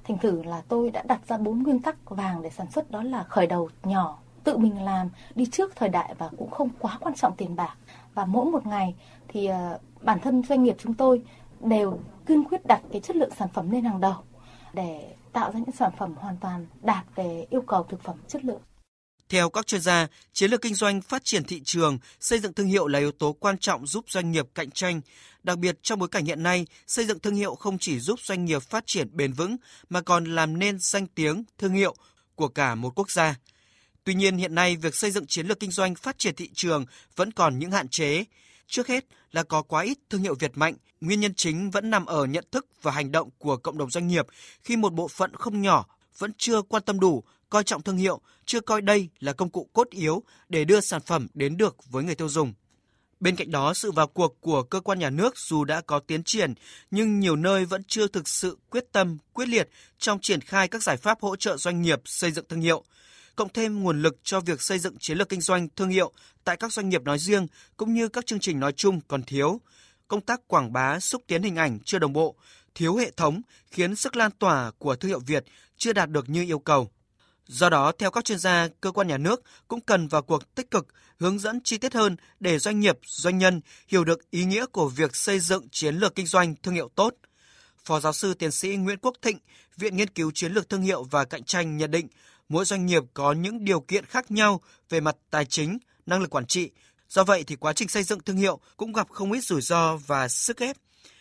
Thành 0.03 0.17
thử 0.17 0.43
là 0.43 0.61
tôi 0.67 0.91
đã 0.91 1.03
đặt 1.07 1.19
ra 1.27 1.37
bốn 1.37 1.63
nguyên 1.63 1.79
tắc 1.79 2.09
vàng 2.09 2.41
để 2.41 2.49
sản 2.49 2.71
xuất 2.71 2.91
đó 2.91 3.03
là 3.03 3.23
khởi 3.23 3.47
đầu 3.47 3.69
nhỏ, 3.83 4.17
tự 4.43 4.57
mình 4.57 4.83
làm, 4.83 5.09
đi 5.35 5.45
trước 5.45 5.75
thời 5.75 5.89
đại 5.89 6.15
và 6.17 6.29
cũng 6.37 6.51
không 6.51 6.69
quá 6.79 6.97
quan 6.99 7.15
trọng 7.15 7.35
tiền 7.37 7.55
bạc. 7.55 7.75
Và 8.13 8.25
mỗi 8.25 8.45
một 8.45 8.65
ngày 8.65 8.95
thì 9.27 9.45
ờ, 9.45 9.79
bản 10.01 10.19
thân 10.19 10.43
doanh 10.49 10.63
nghiệp 10.63 10.75
chúng 10.79 10.93
tôi 10.93 11.21
đều 11.59 11.99
kiên 12.25 12.43
quyết 12.43 12.65
đặt 12.65 12.81
cái 12.91 13.01
chất 13.01 13.15
lượng 13.15 13.31
sản 13.39 13.47
phẩm 13.53 13.71
lên 13.71 13.83
hàng 13.83 14.01
đầu 14.01 14.15
để 14.73 15.15
tạo 15.33 15.51
ra 15.51 15.59
những 15.59 15.75
sản 15.79 15.91
phẩm 15.97 16.15
hoàn 16.15 16.37
toàn 16.37 16.67
đạt 16.81 17.05
về 17.15 17.45
yêu 17.49 17.61
cầu 17.61 17.83
thực 17.89 18.03
phẩm 18.03 18.15
chất 18.27 18.45
lượng. 18.45 18.61
Theo 19.29 19.49
các 19.49 19.67
chuyên 19.67 19.81
gia, 19.81 20.07
chiến 20.33 20.51
lược 20.51 20.61
kinh 20.61 20.75
doanh 20.75 21.01
phát 21.01 21.23
triển 21.23 21.43
thị 21.43 21.61
trường, 21.65 21.99
xây 22.19 22.39
dựng 22.39 22.53
thương 22.53 22.67
hiệu 22.67 22.87
là 22.87 22.99
yếu 22.99 23.11
tố 23.11 23.33
quan 23.39 23.57
trọng 23.57 23.87
giúp 23.87 24.05
doanh 24.07 24.31
nghiệp 24.31 24.45
cạnh 24.55 24.71
tranh. 24.71 25.01
Đặc 25.43 25.57
biệt 25.57 25.77
trong 25.81 25.99
bối 25.99 26.09
cảnh 26.09 26.25
hiện 26.25 26.43
nay, 26.43 26.65
xây 26.87 27.05
dựng 27.05 27.19
thương 27.19 27.35
hiệu 27.35 27.55
không 27.55 27.77
chỉ 27.77 27.99
giúp 27.99 28.19
doanh 28.19 28.45
nghiệp 28.45 28.63
phát 28.63 28.83
triển 28.87 29.07
bền 29.11 29.33
vững 29.33 29.57
mà 29.89 30.01
còn 30.01 30.25
làm 30.25 30.59
nên 30.59 30.79
danh 30.79 31.07
tiếng, 31.07 31.43
thương 31.57 31.73
hiệu 31.73 31.95
của 32.35 32.47
cả 32.47 32.75
một 32.75 32.91
quốc 32.95 33.11
gia. 33.11 33.35
Tuy 34.03 34.13
nhiên 34.13 34.37
hiện 34.37 34.55
nay 34.55 34.77
việc 34.77 34.95
xây 34.95 35.11
dựng 35.11 35.25
chiến 35.27 35.47
lược 35.47 35.59
kinh 35.59 35.71
doanh 35.71 35.95
phát 35.95 36.17
triển 36.17 36.35
thị 36.35 36.49
trường 36.53 36.85
vẫn 37.15 37.31
còn 37.31 37.59
những 37.59 37.71
hạn 37.71 37.87
chế. 37.87 38.23
Trước 38.67 38.87
hết 38.87 39.05
là 39.31 39.43
có 39.43 39.61
quá 39.61 39.83
ít 39.83 39.97
thương 40.09 40.21
hiệu 40.21 40.35
Việt 40.39 40.51
mạnh, 40.55 40.75
nguyên 41.01 41.19
nhân 41.19 41.33
chính 41.33 41.71
vẫn 41.71 41.89
nằm 41.89 42.05
ở 42.05 42.25
nhận 42.25 42.45
thức 42.51 42.67
và 42.81 42.91
hành 42.91 43.11
động 43.11 43.29
của 43.37 43.57
cộng 43.57 43.77
đồng 43.77 43.89
doanh 43.91 44.07
nghiệp 44.07 44.25
khi 44.63 44.77
một 44.77 44.93
bộ 44.93 45.07
phận 45.07 45.35
không 45.35 45.61
nhỏ 45.61 45.85
vẫn 46.17 46.31
chưa 46.37 46.61
quan 46.61 46.83
tâm 46.83 46.99
đủ, 46.99 47.23
coi 47.49 47.63
trọng 47.63 47.81
thương 47.81 47.97
hiệu, 47.97 48.21
chưa 48.45 48.59
coi 48.59 48.81
đây 48.81 49.09
là 49.19 49.33
công 49.33 49.49
cụ 49.49 49.69
cốt 49.73 49.89
yếu 49.89 50.23
để 50.49 50.65
đưa 50.65 50.81
sản 50.81 51.01
phẩm 51.01 51.27
đến 51.33 51.57
được 51.57 51.75
với 51.89 52.03
người 52.03 52.15
tiêu 52.15 52.29
dùng. 52.29 52.53
Bên 53.19 53.35
cạnh 53.35 53.51
đó, 53.51 53.73
sự 53.73 53.91
vào 53.91 54.07
cuộc 54.07 54.41
của 54.41 54.63
cơ 54.63 54.79
quan 54.79 54.99
nhà 54.99 55.09
nước 55.09 55.37
dù 55.37 55.63
đã 55.63 55.81
có 55.81 55.99
tiến 55.99 56.23
triển, 56.23 56.53
nhưng 56.91 57.19
nhiều 57.19 57.35
nơi 57.35 57.65
vẫn 57.65 57.83
chưa 57.87 58.07
thực 58.07 58.27
sự 58.27 58.57
quyết 58.69 58.85
tâm, 58.91 59.17
quyết 59.33 59.47
liệt 59.47 59.69
trong 59.97 60.19
triển 60.19 60.41
khai 60.41 60.67
các 60.67 60.83
giải 60.83 60.97
pháp 60.97 61.21
hỗ 61.21 61.35
trợ 61.35 61.57
doanh 61.57 61.81
nghiệp 61.81 62.01
xây 62.05 62.31
dựng 62.31 62.45
thương 62.49 62.61
hiệu– 62.61 62.83
cộng 63.35 63.53
thêm 63.53 63.83
nguồn 63.83 64.01
lực 64.01 64.17
cho 64.23 64.39
việc 64.39 64.61
xây 64.61 64.79
dựng 64.79 64.97
chiến 64.99 65.17
lược 65.17 65.29
kinh 65.29 65.41
doanh 65.41 65.67
thương 65.75 65.89
hiệu 65.89 66.11
tại 66.43 66.57
các 66.57 66.73
doanh 66.73 66.89
nghiệp 66.89 67.03
nói 67.03 67.19
riêng 67.19 67.47
cũng 67.77 67.93
như 67.93 68.07
các 68.07 68.25
chương 68.25 68.39
trình 68.39 68.59
nói 68.59 68.71
chung 68.71 69.01
còn 69.07 69.23
thiếu. 69.23 69.61
Công 70.07 70.21
tác 70.21 70.47
quảng 70.47 70.73
bá 70.73 70.99
xúc 70.99 71.23
tiến 71.27 71.43
hình 71.43 71.55
ảnh 71.55 71.79
chưa 71.85 71.99
đồng 71.99 72.13
bộ, 72.13 72.35
thiếu 72.75 72.95
hệ 72.95 73.11
thống 73.11 73.41
khiến 73.71 73.95
sức 73.95 74.15
lan 74.15 74.31
tỏa 74.39 74.71
của 74.77 74.95
thương 74.95 75.09
hiệu 75.09 75.19
Việt 75.19 75.45
chưa 75.77 75.93
đạt 75.93 76.09
được 76.09 76.29
như 76.29 76.43
yêu 76.43 76.59
cầu. 76.59 76.91
Do 77.45 77.69
đó, 77.69 77.91
theo 77.97 78.11
các 78.11 78.25
chuyên 78.25 78.39
gia, 78.39 78.67
cơ 78.81 78.91
quan 78.91 79.07
nhà 79.07 79.17
nước 79.17 79.43
cũng 79.67 79.81
cần 79.81 80.07
vào 80.07 80.21
cuộc 80.21 80.55
tích 80.55 80.71
cực, 80.71 80.87
hướng 81.19 81.39
dẫn 81.39 81.59
chi 81.63 81.77
tiết 81.77 81.93
hơn 81.93 82.15
để 82.39 82.59
doanh 82.59 82.79
nghiệp, 82.79 82.99
doanh 83.05 83.37
nhân 83.37 83.61
hiểu 83.87 84.03
được 84.03 84.31
ý 84.31 84.43
nghĩa 84.45 84.65
của 84.65 84.89
việc 84.89 85.15
xây 85.15 85.39
dựng 85.39 85.69
chiến 85.71 85.95
lược 85.95 86.15
kinh 86.15 86.25
doanh 86.25 86.55
thương 86.63 86.73
hiệu 86.73 86.89
tốt. 86.95 87.15
Phó 87.85 87.99
giáo 87.99 88.13
sư 88.13 88.33
tiến 88.33 88.51
sĩ 88.51 88.75
Nguyễn 88.75 88.99
Quốc 89.01 89.15
Thịnh, 89.21 89.37
Viện 89.77 89.97
Nghiên 89.97 90.09
cứu 90.09 90.31
Chiến 90.35 90.53
lược 90.53 90.69
Thương 90.69 90.81
hiệu 90.81 91.03
và 91.03 91.25
Cạnh 91.25 91.43
tranh 91.43 91.77
nhận 91.77 91.91
định, 91.91 92.07
mỗi 92.51 92.65
doanh 92.65 92.85
nghiệp 92.85 93.03
có 93.13 93.33
những 93.33 93.65
điều 93.65 93.79
kiện 93.79 94.05
khác 94.05 94.31
nhau 94.31 94.61
về 94.89 94.99
mặt 94.99 95.15
tài 95.29 95.45
chính, 95.45 95.77
năng 96.05 96.21
lực 96.21 96.29
quản 96.29 96.45
trị. 96.45 96.69
Do 97.09 97.23
vậy 97.23 97.43
thì 97.47 97.55
quá 97.55 97.73
trình 97.73 97.87
xây 97.87 98.03
dựng 98.03 98.19
thương 98.19 98.37
hiệu 98.37 98.59
cũng 98.77 98.93
gặp 98.93 99.09
không 99.09 99.31
ít 99.31 99.43
rủi 99.43 99.61
ro 99.61 99.97
và 99.97 100.27
sức 100.27 100.59
ép. 100.59 100.77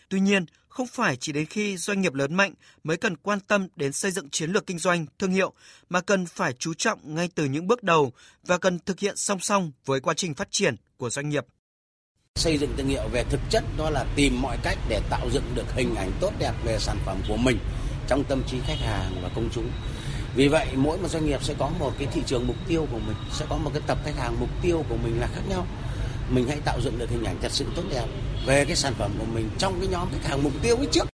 Tuy 0.08 0.20
nhiên, 0.20 0.46
không 0.68 0.86
phải 0.86 1.16
chỉ 1.16 1.32
đến 1.32 1.46
khi 1.46 1.76
doanh 1.76 2.00
nghiệp 2.00 2.14
lớn 2.14 2.34
mạnh 2.34 2.54
mới 2.84 2.96
cần 2.96 3.16
quan 3.16 3.40
tâm 3.40 3.68
đến 3.76 3.92
xây 3.92 4.10
dựng 4.10 4.30
chiến 4.30 4.50
lược 4.50 4.66
kinh 4.66 4.78
doanh, 4.78 5.06
thương 5.18 5.32
hiệu, 5.32 5.52
mà 5.88 6.00
cần 6.00 6.26
phải 6.26 6.52
chú 6.52 6.74
trọng 6.74 7.14
ngay 7.14 7.28
từ 7.34 7.44
những 7.44 7.66
bước 7.66 7.82
đầu 7.82 8.12
và 8.46 8.58
cần 8.58 8.78
thực 8.78 9.00
hiện 9.00 9.16
song 9.16 9.40
song 9.40 9.72
với 9.84 10.00
quá 10.00 10.14
trình 10.14 10.34
phát 10.34 10.48
triển 10.50 10.76
của 10.96 11.10
doanh 11.10 11.28
nghiệp. 11.28 11.46
Xây 12.34 12.58
dựng 12.58 12.74
thương 12.76 12.88
hiệu 12.88 13.08
về 13.08 13.24
thực 13.24 13.40
chất 13.50 13.64
đó 13.78 13.90
là 13.90 14.06
tìm 14.16 14.42
mọi 14.42 14.58
cách 14.62 14.78
để 14.88 15.00
tạo 15.10 15.30
dựng 15.30 15.44
được 15.54 15.72
hình 15.74 15.94
ảnh 15.94 16.10
tốt 16.20 16.32
đẹp 16.38 16.52
về 16.64 16.78
sản 16.78 16.98
phẩm 17.06 17.20
của 17.28 17.36
mình 17.36 17.58
trong 18.08 18.24
tâm 18.24 18.42
trí 18.46 18.60
khách 18.60 18.78
hàng 18.78 19.20
và 19.22 19.30
công 19.34 19.48
chúng 19.54 19.70
vì 20.34 20.48
vậy 20.48 20.66
mỗi 20.74 20.98
một 20.98 21.08
doanh 21.08 21.26
nghiệp 21.26 21.44
sẽ 21.44 21.54
có 21.58 21.70
một 21.78 21.92
cái 21.98 22.08
thị 22.12 22.22
trường 22.26 22.46
mục 22.46 22.56
tiêu 22.68 22.86
của 22.92 22.98
mình 22.98 23.16
sẽ 23.32 23.46
có 23.48 23.56
một 23.56 23.70
cái 23.74 23.82
tập 23.86 23.98
khách 24.04 24.16
hàng 24.16 24.40
mục 24.40 24.48
tiêu 24.62 24.84
của 24.88 24.96
mình 24.96 25.20
là 25.20 25.26
khác 25.26 25.42
nhau 25.48 25.66
mình 26.30 26.48
hãy 26.48 26.60
tạo 26.64 26.80
dựng 26.80 26.98
được 26.98 27.10
hình 27.10 27.24
ảnh 27.24 27.36
thật 27.40 27.52
sự 27.52 27.66
tốt 27.76 27.82
đẹp 27.90 28.06
về 28.46 28.64
cái 28.64 28.76
sản 28.76 28.94
phẩm 28.98 29.12
của 29.18 29.24
mình 29.24 29.50
trong 29.58 29.80
cái 29.80 29.88
nhóm 29.88 30.08
khách 30.12 30.28
hàng 30.28 30.42
mục 30.42 30.52
tiêu 30.62 30.76
ấy 30.76 30.88
trước 30.92 31.08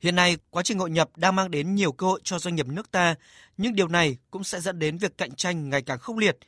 Hiện 0.00 0.16
nay, 0.16 0.36
quá 0.50 0.62
trình 0.62 0.78
hội 0.78 0.90
nhập 0.90 1.10
đang 1.16 1.36
mang 1.36 1.50
đến 1.50 1.74
nhiều 1.74 1.92
cơ 1.92 2.06
hội 2.06 2.20
cho 2.24 2.38
doanh 2.38 2.54
nghiệp 2.54 2.66
nước 2.66 2.90
ta, 2.90 3.14
nhưng 3.56 3.74
điều 3.74 3.88
này 3.88 4.16
cũng 4.30 4.44
sẽ 4.44 4.60
dẫn 4.60 4.78
đến 4.78 4.98
việc 4.98 5.18
cạnh 5.18 5.34
tranh 5.34 5.70
ngày 5.70 5.82
càng 5.82 5.98
khốc 5.98 6.16
liệt. 6.16 6.38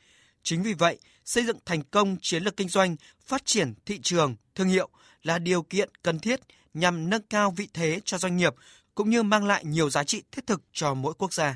Chính 0.43 0.63
vì 0.63 0.73
vậy, 0.73 0.97
xây 1.25 1.45
dựng 1.45 1.57
thành 1.65 1.83
công 1.83 2.17
chiến 2.21 2.43
lược 2.43 2.57
kinh 2.57 2.69
doanh, 2.69 2.95
phát 3.25 3.45
triển 3.45 3.73
thị 3.85 3.99
trường, 4.03 4.35
thương 4.55 4.67
hiệu 4.67 4.89
là 5.23 5.39
điều 5.39 5.63
kiện 5.63 5.89
cần 6.03 6.19
thiết 6.19 6.39
nhằm 6.73 7.09
nâng 7.09 7.21
cao 7.29 7.51
vị 7.51 7.67
thế 7.73 7.99
cho 8.05 8.17
doanh 8.17 8.37
nghiệp 8.37 8.53
cũng 8.95 9.09
như 9.09 9.23
mang 9.23 9.45
lại 9.45 9.65
nhiều 9.65 9.89
giá 9.89 10.03
trị 10.03 10.23
thiết 10.31 10.47
thực 10.47 10.61
cho 10.73 10.93
mỗi 10.93 11.13
quốc 11.17 11.33
gia. 11.33 11.55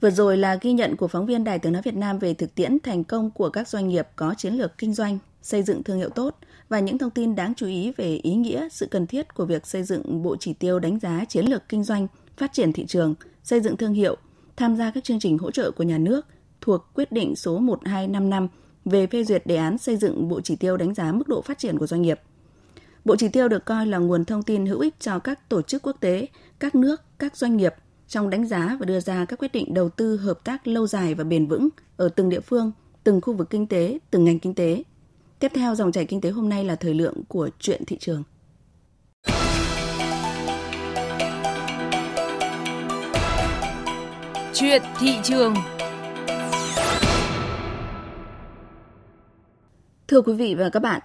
Vừa 0.00 0.10
rồi 0.10 0.36
là 0.36 0.58
ghi 0.60 0.72
nhận 0.72 0.96
của 0.96 1.08
phóng 1.08 1.26
viên 1.26 1.44
Đài 1.44 1.58
Tiếng 1.58 1.72
Nói 1.72 1.82
Việt 1.82 1.94
Nam 1.94 2.18
về 2.18 2.34
thực 2.34 2.54
tiễn 2.54 2.78
thành 2.80 3.04
công 3.04 3.30
của 3.30 3.50
các 3.50 3.68
doanh 3.68 3.88
nghiệp 3.88 4.08
có 4.16 4.34
chiến 4.38 4.54
lược 4.54 4.78
kinh 4.78 4.94
doanh, 4.94 5.18
xây 5.42 5.62
dựng 5.62 5.82
thương 5.82 5.98
hiệu 5.98 6.08
tốt 6.08 6.36
và 6.68 6.80
những 6.80 6.98
thông 6.98 7.10
tin 7.10 7.34
đáng 7.34 7.54
chú 7.56 7.66
ý 7.66 7.92
về 7.96 8.16
ý 8.22 8.34
nghĩa, 8.34 8.68
sự 8.72 8.86
cần 8.90 9.06
thiết 9.06 9.34
của 9.34 9.44
việc 9.44 9.66
xây 9.66 9.82
dựng 9.82 10.22
bộ 10.22 10.36
chỉ 10.40 10.52
tiêu 10.52 10.78
đánh 10.78 10.98
giá 10.98 11.24
chiến 11.28 11.46
lược 11.46 11.68
kinh 11.68 11.84
doanh, 11.84 12.06
phát 12.36 12.52
triển 12.52 12.72
thị 12.72 12.86
trường, 12.86 13.14
xây 13.42 13.60
dựng 13.60 13.76
thương 13.76 13.92
hiệu, 13.92 14.16
tham 14.56 14.76
gia 14.76 14.90
các 14.90 15.04
chương 15.04 15.20
trình 15.20 15.38
hỗ 15.38 15.50
trợ 15.50 15.70
của 15.70 15.84
nhà 15.84 15.98
nước 15.98 16.26
thuộc 16.60 16.86
quyết 16.94 17.12
định 17.12 17.36
số 17.36 17.58
1255 17.58 18.48
về 18.84 19.06
phê 19.06 19.24
duyệt 19.24 19.46
đề 19.46 19.56
án 19.56 19.78
xây 19.78 19.96
dựng 19.96 20.28
bộ 20.28 20.40
chỉ 20.40 20.56
tiêu 20.56 20.76
đánh 20.76 20.94
giá 20.94 21.12
mức 21.12 21.28
độ 21.28 21.42
phát 21.42 21.58
triển 21.58 21.78
của 21.78 21.86
doanh 21.86 22.02
nghiệp. 22.02 22.20
Bộ 23.04 23.16
chỉ 23.16 23.28
tiêu 23.28 23.48
được 23.48 23.64
coi 23.64 23.86
là 23.86 23.98
nguồn 23.98 24.24
thông 24.24 24.42
tin 24.42 24.66
hữu 24.66 24.80
ích 24.80 24.94
cho 25.00 25.18
các 25.18 25.48
tổ 25.48 25.62
chức 25.62 25.82
quốc 25.82 25.96
tế, 26.00 26.26
các 26.58 26.74
nước, 26.74 27.00
các 27.18 27.36
doanh 27.36 27.56
nghiệp 27.56 27.74
trong 28.10 28.30
đánh 28.30 28.46
giá 28.46 28.76
và 28.80 28.86
đưa 28.86 29.00
ra 29.00 29.24
các 29.24 29.38
quyết 29.38 29.52
định 29.52 29.74
đầu 29.74 29.88
tư 29.88 30.16
hợp 30.16 30.44
tác 30.44 30.66
lâu 30.66 30.86
dài 30.86 31.14
và 31.14 31.24
bền 31.24 31.46
vững 31.46 31.68
ở 31.96 32.08
từng 32.08 32.28
địa 32.28 32.40
phương, 32.40 32.72
từng 33.04 33.20
khu 33.20 33.32
vực 33.32 33.50
kinh 33.50 33.66
tế, 33.66 33.98
từng 34.10 34.24
ngành 34.24 34.38
kinh 34.38 34.54
tế. 34.54 34.82
Tiếp 35.38 35.52
theo 35.54 35.74
dòng 35.74 35.92
chảy 35.92 36.04
kinh 36.04 36.20
tế 36.20 36.30
hôm 36.30 36.48
nay 36.48 36.64
là 36.64 36.76
thời 36.76 36.94
lượng 36.94 37.24
của 37.28 37.50
chuyện 37.58 37.82
thị 37.86 37.96
trường. 38.00 38.22
Chuyện 44.54 44.82
thị 44.98 45.14
trường 45.22 45.54
Thưa 50.08 50.20
quý 50.20 50.32
vị 50.32 50.54
và 50.54 50.70
các 50.70 50.80
bạn, 50.80 51.00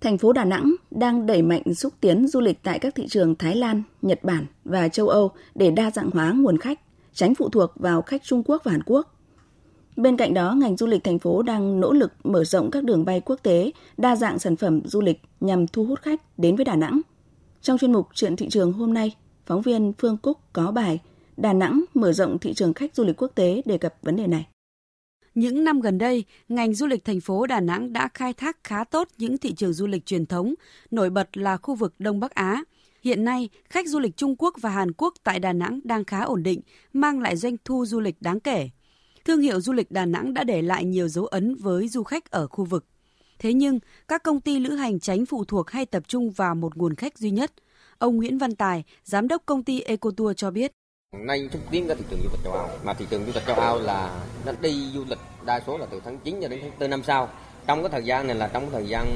thành 0.00 0.18
phố 0.18 0.32
Đà 0.32 0.44
Nẵng 0.44 0.74
đang 0.90 1.26
đẩy 1.26 1.42
mạnh 1.42 1.74
xúc 1.74 1.92
tiến 2.00 2.28
du 2.28 2.40
lịch 2.40 2.62
tại 2.62 2.78
các 2.78 2.94
thị 2.94 3.06
trường 3.08 3.34
Thái 3.34 3.56
Lan, 3.56 3.82
Nhật 4.02 4.24
Bản 4.24 4.46
và 4.64 4.88
châu 4.88 5.08
Âu 5.08 5.30
để 5.54 5.70
đa 5.70 5.90
dạng 5.90 6.10
hóa 6.10 6.32
nguồn 6.32 6.58
khách, 6.58 6.80
tránh 7.12 7.34
phụ 7.34 7.48
thuộc 7.48 7.72
vào 7.76 8.02
khách 8.02 8.22
Trung 8.24 8.42
Quốc 8.46 8.62
và 8.64 8.72
Hàn 8.72 8.82
Quốc. 8.86 9.14
Bên 9.96 10.16
cạnh 10.16 10.34
đó, 10.34 10.54
ngành 10.54 10.76
du 10.76 10.86
lịch 10.86 11.04
thành 11.04 11.18
phố 11.18 11.42
đang 11.42 11.80
nỗ 11.80 11.92
lực 11.92 12.12
mở 12.24 12.44
rộng 12.44 12.70
các 12.70 12.84
đường 12.84 13.04
bay 13.04 13.20
quốc 13.20 13.40
tế, 13.42 13.70
đa 13.96 14.16
dạng 14.16 14.38
sản 14.38 14.56
phẩm 14.56 14.80
du 14.84 15.00
lịch 15.00 15.22
nhằm 15.40 15.66
thu 15.66 15.84
hút 15.84 16.02
khách 16.02 16.38
đến 16.38 16.56
với 16.56 16.64
Đà 16.64 16.76
Nẵng. 16.76 17.00
Trong 17.62 17.78
chuyên 17.78 17.92
mục 17.92 18.08
Chuyện 18.14 18.36
thị 18.36 18.48
trường 18.48 18.72
hôm 18.72 18.94
nay, 18.94 19.16
phóng 19.46 19.62
viên 19.62 19.92
Phương 19.98 20.16
Cúc 20.16 20.38
có 20.52 20.70
bài 20.70 20.98
Đà 21.36 21.52
Nẵng 21.52 21.84
mở 21.94 22.12
rộng 22.12 22.38
thị 22.38 22.54
trường 22.54 22.74
khách 22.74 22.94
du 22.94 23.04
lịch 23.04 23.22
quốc 23.22 23.32
tế 23.34 23.62
đề 23.64 23.78
cập 23.78 23.94
vấn 24.02 24.16
đề 24.16 24.26
này. 24.26 24.46
Những 25.38 25.64
năm 25.64 25.80
gần 25.80 25.98
đây, 25.98 26.24
ngành 26.48 26.74
du 26.74 26.86
lịch 26.86 27.04
thành 27.04 27.20
phố 27.20 27.46
Đà 27.46 27.60
Nẵng 27.60 27.92
đã 27.92 28.08
khai 28.14 28.32
thác 28.32 28.56
khá 28.64 28.84
tốt 28.84 29.08
những 29.18 29.38
thị 29.38 29.54
trường 29.54 29.72
du 29.72 29.86
lịch 29.86 30.06
truyền 30.06 30.26
thống, 30.26 30.54
nổi 30.90 31.10
bật 31.10 31.36
là 31.36 31.56
khu 31.56 31.74
vực 31.74 31.94
Đông 31.98 32.20
Bắc 32.20 32.34
Á. 32.34 32.64
Hiện 33.02 33.24
nay, 33.24 33.48
khách 33.70 33.88
du 33.88 33.98
lịch 33.98 34.16
Trung 34.16 34.36
Quốc 34.38 34.54
và 34.60 34.70
Hàn 34.70 34.92
Quốc 34.92 35.14
tại 35.24 35.38
Đà 35.38 35.52
Nẵng 35.52 35.80
đang 35.84 36.04
khá 36.04 36.20
ổn 36.20 36.42
định, 36.42 36.60
mang 36.92 37.20
lại 37.20 37.36
doanh 37.36 37.56
thu 37.64 37.86
du 37.86 38.00
lịch 38.00 38.16
đáng 38.20 38.40
kể. 38.40 38.70
Thương 39.24 39.40
hiệu 39.40 39.60
du 39.60 39.72
lịch 39.72 39.90
Đà 39.90 40.06
Nẵng 40.06 40.34
đã 40.34 40.44
để 40.44 40.62
lại 40.62 40.84
nhiều 40.84 41.08
dấu 41.08 41.26
ấn 41.26 41.54
với 41.54 41.88
du 41.88 42.02
khách 42.02 42.30
ở 42.30 42.46
khu 42.48 42.64
vực. 42.64 42.84
Thế 43.38 43.52
nhưng, 43.52 43.78
các 44.08 44.22
công 44.22 44.40
ty 44.40 44.58
lữ 44.58 44.70
hành 44.70 45.00
tránh 45.00 45.26
phụ 45.26 45.44
thuộc 45.44 45.70
hay 45.70 45.86
tập 45.86 46.02
trung 46.08 46.30
vào 46.30 46.54
một 46.54 46.76
nguồn 46.76 46.94
khách 46.94 47.18
duy 47.18 47.30
nhất. 47.30 47.52
Ông 47.98 48.16
Nguyễn 48.16 48.38
Văn 48.38 48.56
Tài, 48.56 48.84
giám 49.04 49.28
đốc 49.28 49.42
công 49.46 49.62
ty 49.62 49.80
Ecotour 49.80 50.36
cho 50.36 50.50
biết. 50.50 50.72
Nay 51.12 51.48
xúc 51.52 51.62
tiến 51.70 51.86
ra 51.86 51.94
thị 51.94 52.04
trường 52.10 52.22
du 52.22 52.28
lịch 52.32 52.40
châu 52.44 52.52
Âu, 52.52 52.68
mà 52.84 52.94
thị 52.94 53.06
trường 53.10 53.26
du 53.26 53.32
lịch 53.34 53.46
châu 53.46 53.56
Âu 53.56 53.78
là 53.78 54.26
nó 54.46 54.52
đi 54.60 54.90
du 54.94 55.04
lịch 55.08 55.18
đa 55.46 55.60
số 55.66 55.78
là 55.78 55.86
từ 55.90 56.00
tháng 56.04 56.18
9 56.18 56.40
cho 56.42 56.48
đến 56.48 56.60
tháng 56.62 56.70
4 56.80 56.90
năm 56.90 57.02
sau. 57.02 57.28
Trong 57.66 57.82
cái 57.82 57.88
thời 57.92 58.04
gian 58.04 58.26
này 58.26 58.36
là 58.36 58.48
trong 58.48 58.62
cái 58.62 58.70
thời 58.72 58.88
gian 58.88 59.06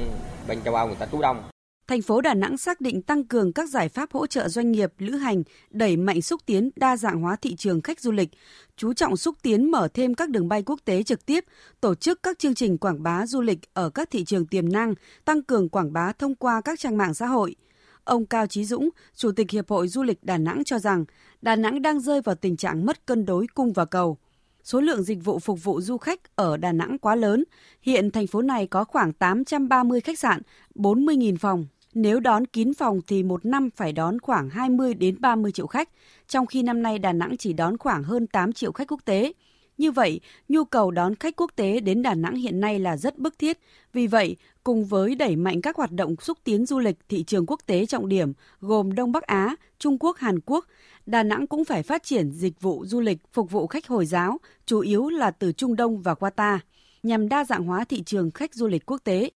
bên 0.47 0.61
châu 0.65 0.75
Âu 0.75 0.87
người 0.87 0.95
ta 0.99 1.05
trú 1.11 1.21
đông. 1.21 1.43
Thành 1.87 2.01
phố 2.01 2.21
Đà 2.21 2.33
Nẵng 2.33 2.57
xác 2.57 2.81
định 2.81 3.01
tăng 3.01 3.23
cường 3.23 3.53
các 3.53 3.69
giải 3.69 3.89
pháp 3.89 4.11
hỗ 4.11 4.27
trợ 4.27 4.47
doanh 4.47 4.71
nghiệp, 4.71 4.93
lữ 4.97 5.11
hành, 5.11 5.43
đẩy 5.69 5.97
mạnh 5.97 6.21
xúc 6.21 6.41
tiến 6.45 6.69
đa 6.75 6.97
dạng 6.97 7.21
hóa 7.21 7.35
thị 7.41 7.55
trường 7.55 7.81
khách 7.81 7.99
du 7.99 8.11
lịch, 8.11 8.29
chú 8.77 8.93
trọng 8.93 9.17
xúc 9.17 9.35
tiến 9.41 9.71
mở 9.71 9.87
thêm 9.93 10.13
các 10.13 10.29
đường 10.29 10.47
bay 10.47 10.63
quốc 10.63 10.79
tế 10.85 11.03
trực 11.03 11.25
tiếp, 11.25 11.43
tổ 11.81 11.95
chức 11.95 12.23
các 12.23 12.39
chương 12.39 12.55
trình 12.55 12.77
quảng 12.77 13.03
bá 13.03 13.25
du 13.25 13.41
lịch 13.41 13.59
ở 13.73 13.89
các 13.89 14.11
thị 14.11 14.23
trường 14.25 14.45
tiềm 14.45 14.69
năng, 14.69 14.93
tăng 15.25 15.43
cường 15.43 15.69
quảng 15.69 15.93
bá 15.93 16.11
thông 16.11 16.35
qua 16.35 16.61
các 16.61 16.79
trang 16.79 16.97
mạng 16.97 17.13
xã 17.13 17.25
hội. 17.25 17.55
Ông 18.03 18.25
Cao 18.25 18.47
Chí 18.47 18.65
Dũng, 18.65 18.89
Chủ 19.15 19.31
tịch 19.31 19.51
Hiệp 19.51 19.69
hội 19.69 19.87
Du 19.87 20.03
lịch 20.03 20.23
Đà 20.23 20.37
Nẵng 20.37 20.63
cho 20.63 20.79
rằng, 20.79 21.05
Đà 21.41 21.55
Nẵng 21.55 21.81
đang 21.81 21.99
rơi 21.99 22.21
vào 22.21 22.35
tình 22.35 22.57
trạng 22.57 22.85
mất 22.85 23.05
cân 23.05 23.25
đối 23.25 23.47
cung 23.47 23.73
và 23.73 23.85
cầu. 23.85 24.17
Số 24.63 24.81
lượng 24.81 25.03
dịch 25.03 25.17
vụ 25.23 25.39
phục 25.39 25.63
vụ 25.63 25.81
du 25.81 25.97
khách 25.97 26.35
ở 26.35 26.57
Đà 26.57 26.71
Nẵng 26.71 26.97
quá 26.99 27.15
lớn. 27.15 27.43
Hiện 27.81 28.11
thành 28.11 28.27
phố 28.27 28.41
này 28.41 28.67
có 28.67 28.83
khoảng 28.83 29.13
830 29.13 30.01
khách 30.01 30.19
sạn, 30.19 30.41
40.000 30.75 31.37
phòng. 31.37 31.65
Nếu 31.93 32.19
đón 32.19 32.47
kín 32.47 32.73
phòng 32.73 32.99
thì 33.07 33.23
một 33.23 33.45
năm 33.45 33.69
phải 33.75 33.93
đón 33.93 34.19
khoảng 34.19 34.49
20 34.49 34.93
đến 34.93 35.15
30 35.19 35.51
triệu 35.51 35.67
khách, 35.67 35.89
trong 36.27 36.45
khi 36.45 36.63
năm 36.63 36.81
nay 36.81 36.99
Đà 36.99 37.13
Nẵng 37.13 37.37
chỉ 37.37 37.53
đón 37.53 37.77
khoảng 37.77 38.03
hơn 38.03 38.27
8 38.27 38.53
triệu 38.53 38.71
khách 38.71 38.91
quốc 38.91 39.01
tế. 39.05 39.33
Như 39.77 39.91
vậy, 39.91 40.19
nhu 40.49 40.63
cầu 40.63 40.91
đón 40.91 41.15
khách 41.15 41.35
quốc 41.35 41.51
tế 41.55 41.79
đến 41.79 42.01
Đà 42.01 42.13
Nẵng 42.13 42.35
hiện 42.35 42.59
nay 42.59 42.79
là 42.79 42.97
rất 42.97 43.17
bức 43.19 43.39
thiết. 43.39 43.59
Vì 43.93 44.07
vậy, 44.07 44.35
cùng 44.63 44.85
với 44.85 45.15
đẩy 45.15 45.35
mạnh 45.35 45.61
các 45.61 45.75
hoạt 45.75 45.91
động 45.91 46.15
xúc 46.21 46.37
tiến 46.43 46.65
du 46.65 46.79
lịch 46.79 46.97
thị 47.09 47.23
trường 47.23 47.45
quốc 47.45 47.59
tế 47.65 47.85
trọng 47.85 48.09
điểm 48.09 48.33
gồm 48.61 48.95
Đông 48.95 49.11
Bắc 49.11 49.23
Á, 49.23 49.55
Trung 49.79 49.97
Quốc, 49.99 50.17
Hàn 50.17 50.39
Quốc, 50.39 50.65
Đà 51.05 51.23
Nẵng 51.23 51.47
cũng 51.47 51.65
phải 51.65 51.83
phát 51.83 52.03
triển 52.03 52.31
dịch 52.31 52.61
vụ 52.61 52.85
du 52.85 53.01
lịch 53.01 53.17
phục 53.33 53.51
vụ 53.51 53.67
khách 53.67 53.87
Hồi 53.87 54.05
giáo, 54.05 54.37
chủ 54.65 54.79
yếu 54.79 55.09
là 55.09 55.31
từ 55.31 55.51
Trung 55.51 55.75
Đông 55.75 56.01
và 56.01 56.13
Qatar, 56.13 56.57
nhằm 57.03 57.29
đa 57.29 57.45
dạng 57.45 57.63
hóa 57.63 57.83
thị 57.83 58.03
trường 58.03 58.31
khách 58.31 58.53
du 58.53 58.67
lịch 58.67 58.85
quốc 58.85 59.01
tế. 59.03 59.29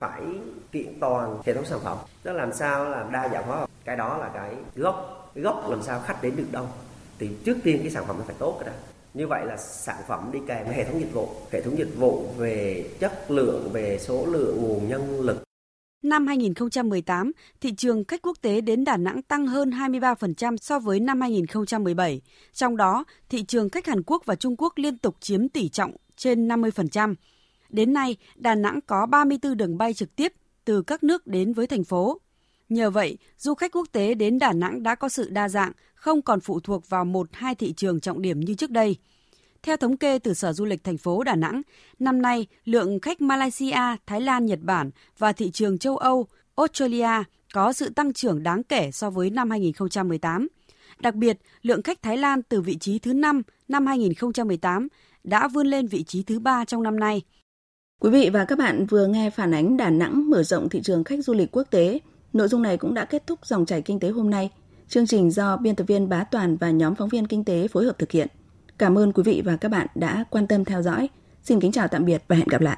Phải 0.00 0.22
kiện 0.72 1.00
toàn 1.00 1.42
hệ 1.46 1.54
thống 1.54 1.64
sản 1.64 1.78
phẩm, 1.84 1.98
đó 2.24 2.32
làm 2.32 2.52
sao 2.52 2.90
là 2.90 3.08
đa 3.12 3.28
dạng 3.28 3.46
hóa. 3.46 3.66
Cái 3.84 3.96
đó 3.96 4.18
là 4.18 4.30
cái 4.34 4.54
gốc, 4.76 5.30
cái 5.34 5.44
gốc 5.44 5.70
làm 5.70 5.82
sao 5.82 6.00
khách 6.00 6.22
đến 6.22 6.36
được 6.36 6.48
đâu. 6.52 6.68
Thì 7.18 7.28
trước 7.44 7.56
tiên 7.64 7.78
cái 7.82 7.90
sản 7.90 8.04
phẩm 8.06 8.16
nó 8.18 8.24
phải 8.26 8.36
tốt 8.38 8.56
cái 8.60 8.68
đó 8.68 8.74
như 9.14 9.26
vậy 9.26 9.46
là 9.46 9.56
sản 9.56 9.96
phẩm 10.08 10.30
đi 10.32 10.38
kèm 10.46 10.66
với 10.66 10.74
hệ 10.74 10.84
thống 10.84 11.00
dịch 11.00 11.12
vụ 11.14 11.28
hệ 11.50 11.62
thống 11.62 11.78
dịch 11.78 11.96
vụ 11.96 12.26
về 12.36 12.84
chất 13.00 13.30
lượng 13.30 13.70
về 13.72 13.98
số 14.00 14.26
lượng 14.26 14.62
nguồn 14.62 14.88
nhân 14.88 15.20
lực 15.20 15.42
Năm 16.02 16.26
2018, 16.26 17.32
thị 17.60 17.72
trường 17.76 18.04
khách 18.04 18.22
quốc 18.22 18.36
tế 18.42 18.60
đến 18.60 18.84
Đà 18.84 18.96
Nẵng 18.96 19.22
tăng 19.22 19.46
hơn 19.46 19.70
23% 19.70 20.56
so 20.56 20.78
với 20.78 21.00
năm 21.00 21.20
2017. 21.20 22.20
Trong 22.52 22.76
đó, 22.76 23.04
thị 23.28 23.42
trường 23.42 23.70
khách 23.70 23.86
Hàn 23.86 24.02
Quốc 24.02 24.22
và 24.26 24.34
Trung 24.34 24.56
Quốc 24.58 24.72
liên 24.76 24.98
tục 24.98 25.16
chiếm 25.20 25.48
tỷ 25.48 25.68
trọng 25.68 25.96
trên 26.16 26.48
50%. 26.48 27.14
Đến 27.68 27.92
nay, 27.92 28.16
Đà 28.36 28.54
Nẵng 28.54 28.80
có 28.86 29.06
34 29.06 29.56
đường 29.56 29.78
bay 29.78 29.94
trực 29.94 30.16
tiếp 30.16 30.32
từ 30.64 30.82
các 30.82 31.02
nước 31.02 31.26
đến 31.26 31.52
với 31.52 31.66
thành 31.66 31.84
phố. 31.84 32.20
Nhờ 32.70 32.90
vậy, 32.90 33.18
du 33.38 33.54
khách 33.54 33.72
quốc 33.72 33.86
tế 33.92 34.14
đến 34.14 34.38
Đà 34.38 34.52
Nẵng 34.52 34.82
đã 34.82 34.94
có 34.94 35.08
sự 35.08 35.30
đa 35.30 35.48
dạng, 35.48 35.72
không 35.94 36.22
còn 36.22 36.40
phụ 36.40 36.60
thuộc 36.60 36.88
vào 36.88 37.04
một 37.04 37.28
hai 37.32 37.54
thị 37.54 37.72
trường 37.72 38.00
trọng 38.00 38.22
điểm 38.22 38.40
như 38.40 38.54
trước 38.54 38.70
đây. 38.70 38.96
Theo 39.62 39.76
thống 39.76 39.96
kê 39.96 40.18
từ 40.18 40.34
Sở 40.34 40.52
Du 40.52 40.64
lịch 40.64 40.84
thành 40.84 40.98
phố 40.98 41.22
Đà 41.22 41.36
Nẵng, 41.36 41.62
năm 41.98 42.22
nay 42.22 42.46
lượng 42.64 43.00
khách 43.00 43.20
Malaysia, 43.20 43.96
Thái 44.06 44.20
Lan, 44.20 44.46
Nhật 44.46 44.58
Bản 44.62 44.90
và 45.18 45.32
thị 45.32 45.50
trường 45.50 45.78
châu 45.78 45.96
Âu, 45.96 46.26
Australia 46.56 47.24
có 47.54 47.72
sự 47.72 47.88
tăng 47.88 48.12
trưởng 48.12 48.42
đáng 48.42 48.62
kể 48.62 48.90
so 48.92 49.10
với 49.10 49.30
năm 49.30 49.50
2018. 49.50 50.48
Đặc 51.00 51.14
biệt, 51.14 51.38
lượng 51.62 51.82
khách 51.82 52.02
Thái 52.02 52.16
Lan 52.16 52.42
từ 52.42 52.60
vị 52.60 52.76
trí 52.80 52.98
thứ 52.98 53.12
5 53.12 53.42
năm 53.68 53.86
2018 53.86 54.88
đã 55.24 55.48
vươn 55.48 55.66
lên 55.66 55.86
vị 55.86 56.02
trí 56.02 56.22
thứ 56.22 56.38
3 56.38 56.64
trong 56.64 56.82
năm 56.82 57.00
nay. 57.00 57.22
Quý 58.00 58.10
vị 58.10 58.30
và 58.32 58.44
các 58.44 58.58
bạn 58.58 58.86
vừa 58.86 59.06
nghe 59.06 59.30
phản 59.30 59.54
ánh 59.54 59.76
Đà 59.76 59.90
Nẵng 59.90 60.30
mở 60.30 60.42
rộng 60.42 60.68
thị 60.68 60.80
trường 60.82 61.04
khách 61.04 61.24
du 61.24 61.32
lịch 61.34 61.56
quốc 61.56 61.66
tế. 61.70 62.00
Nội 62.32 62.48
dung 62.48 62.62
này 62.62 62.76
cũng 62.76 62.94
đã 62.94 63.04
kết 63.04 63.26
thúc 63.26 63.46
dòng 63.46 63.66
chảy 63.66 63.82
kinh 63.82 64.00
tế 64.00 64.08
hôm 64.08 64.30
nay. 64.30 64.50
Chương 64.88 65.06
trình 65.06 65.30
do 65.30 65.56
biên 65.56 65.76
tập 65.76 65.84
viên 65.84 66.08
Bá 66.08 66.24
Toàn 66.24 66.56
và 66.56 66.70
nhóm 66.70 66.94
phóng 66.94 67.08
viên 67.08 67.26
kinh 67.26 67.44
tế 67.44 67.68
phối 67.68 67.84
hợp 67.84 67.98
thực 67.98 68.10
hiện. 68.10 68.28
Cảm 68.78 68.98
ơn 68.98 69.12
quý 69.12 69.22
vị 69.22 69.42
và 69.44 69.56
các 69.56 69.68
bạn 69.68 69.86
đã 69.94 70.24
quan 70.30 70.46
tâm 70.46 70.64
theo 70.64 70.82
dõi. 70.82 71.08
Xin 71.42 71.60
kính 71.60 71.72
chào 71.72 71.88
tạm 71.88 72.04
biệt 72.04 72.22
và 72.28 72.36
hẹn 72.36 72.48
gặp 72.48 72.60
lại. 72.60 72.68